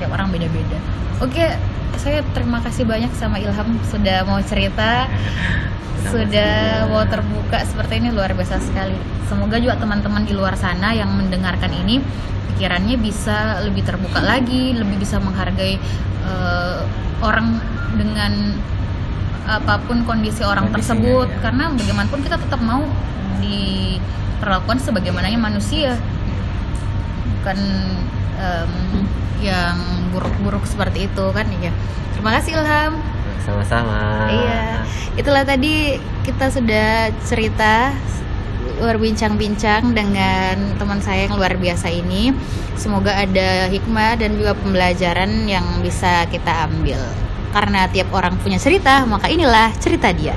tiap 0.00 0.16
orang 0.16 0.32
beda-beda. 0.32 0.80
Oke 1.20 1.52
saya 2.00 2.24
terima 2.32 2.64
kasih 2.64 2.88
banyak 2.88 3.12
sama 3.12 3.36
Ilham 3.36 3.76
sudah 3.92 4.24
mau 4.24 4.40
cerita 4.40 5.04
sudah 6.08 6.88
mau 6.88 7.04
terbuka 7.04 7.60
seperti 7.68 8.00
ini 8.00 8.08
luar 8.08 8.32
biasa 8.32 8.56
sekali. 8.56 8.96
Semoga 9.28 9.60
juga 9.60 9.76
teman-teman 9.76 10.24
di 10.24 10.32
luar 10.32 10.56
sana 10.56 10.96
yang 10.96 11.12
mendengarkan 11.12 11.68
ini 11.76 12.00
pikirannya 12.56 12.96
bisa 12.96 13.60
lebih 13.60 13.84
terbuka 13.84 14.24
lagi 14.24 14.72
lebih 14.72 14.96
bisa 14.96 15.20
menghargai 15.20 15.76
eh, 16.24 16.78
orang 17.20 17.60
dengan 18.00 18.56
apa 19.50 19.82
pun 19.84 20.06
kondisi 20.06 20.40
orang 20.46 20.70
tersebut. 20.72 21.26
ya. 21.26 21.38
karena 21.42 21.68
bagaimanapun 21.74 22.20
kita 22.22 22.38
tetap 22.38 22.60
mau 22.62 22.86
diperlakukan 23.42 24.78
sebagaimananya 24.80 25.40
manusia. 25.40 25.98
Bukan 27.40 27.58
em, 28.40 28.72
yang 29.40 29.76
buruk-buruk 30.12 30.64
seperti 30.68 31.08
itu 31.08 31.24
kan 31.32 31.48
ya 31.60 31.72
terima 32.14 32.36
kasih 32.38 32.60
Ilham 32.60 32.92
sama-sama 33.40 34.28
Iya, 34.30 34.84
itulah 35.16 35.42
tadi 35.42 35.96
kita 36.22 36.52
sudah 36.52 37.08
cerita 37.24 37.96
berbincang-bincang 38.80 39.92
dengan 39.92 40.76
teman 40.80 41.00
saya 41.04 41.28
yang 41.28 41.36
luar 41.36 41.56
biasa 41.56 41.92
ini. 41.92 42.32
Semoga 42.80 43.12
ada 43.12 43.68
hikmah 43.68 44.16
dan 44.16 44.40
juga 44.40 44.56
pembelajaran 44.56 45.44
yang 45.44 45.84
bisa 45.84 46.24
kita 46.32 46.68
ambil. 46.68 47.00
Karena 47.52 47.90
tiap 47.92 48.08
orang 48.14 48.40
punya 48.40 48.56
cerita, 48.56 49.04
maka 49.04 49.28
inilah 49.28 49.74
cerita 49.76 50.08
dia. 50.14 50.32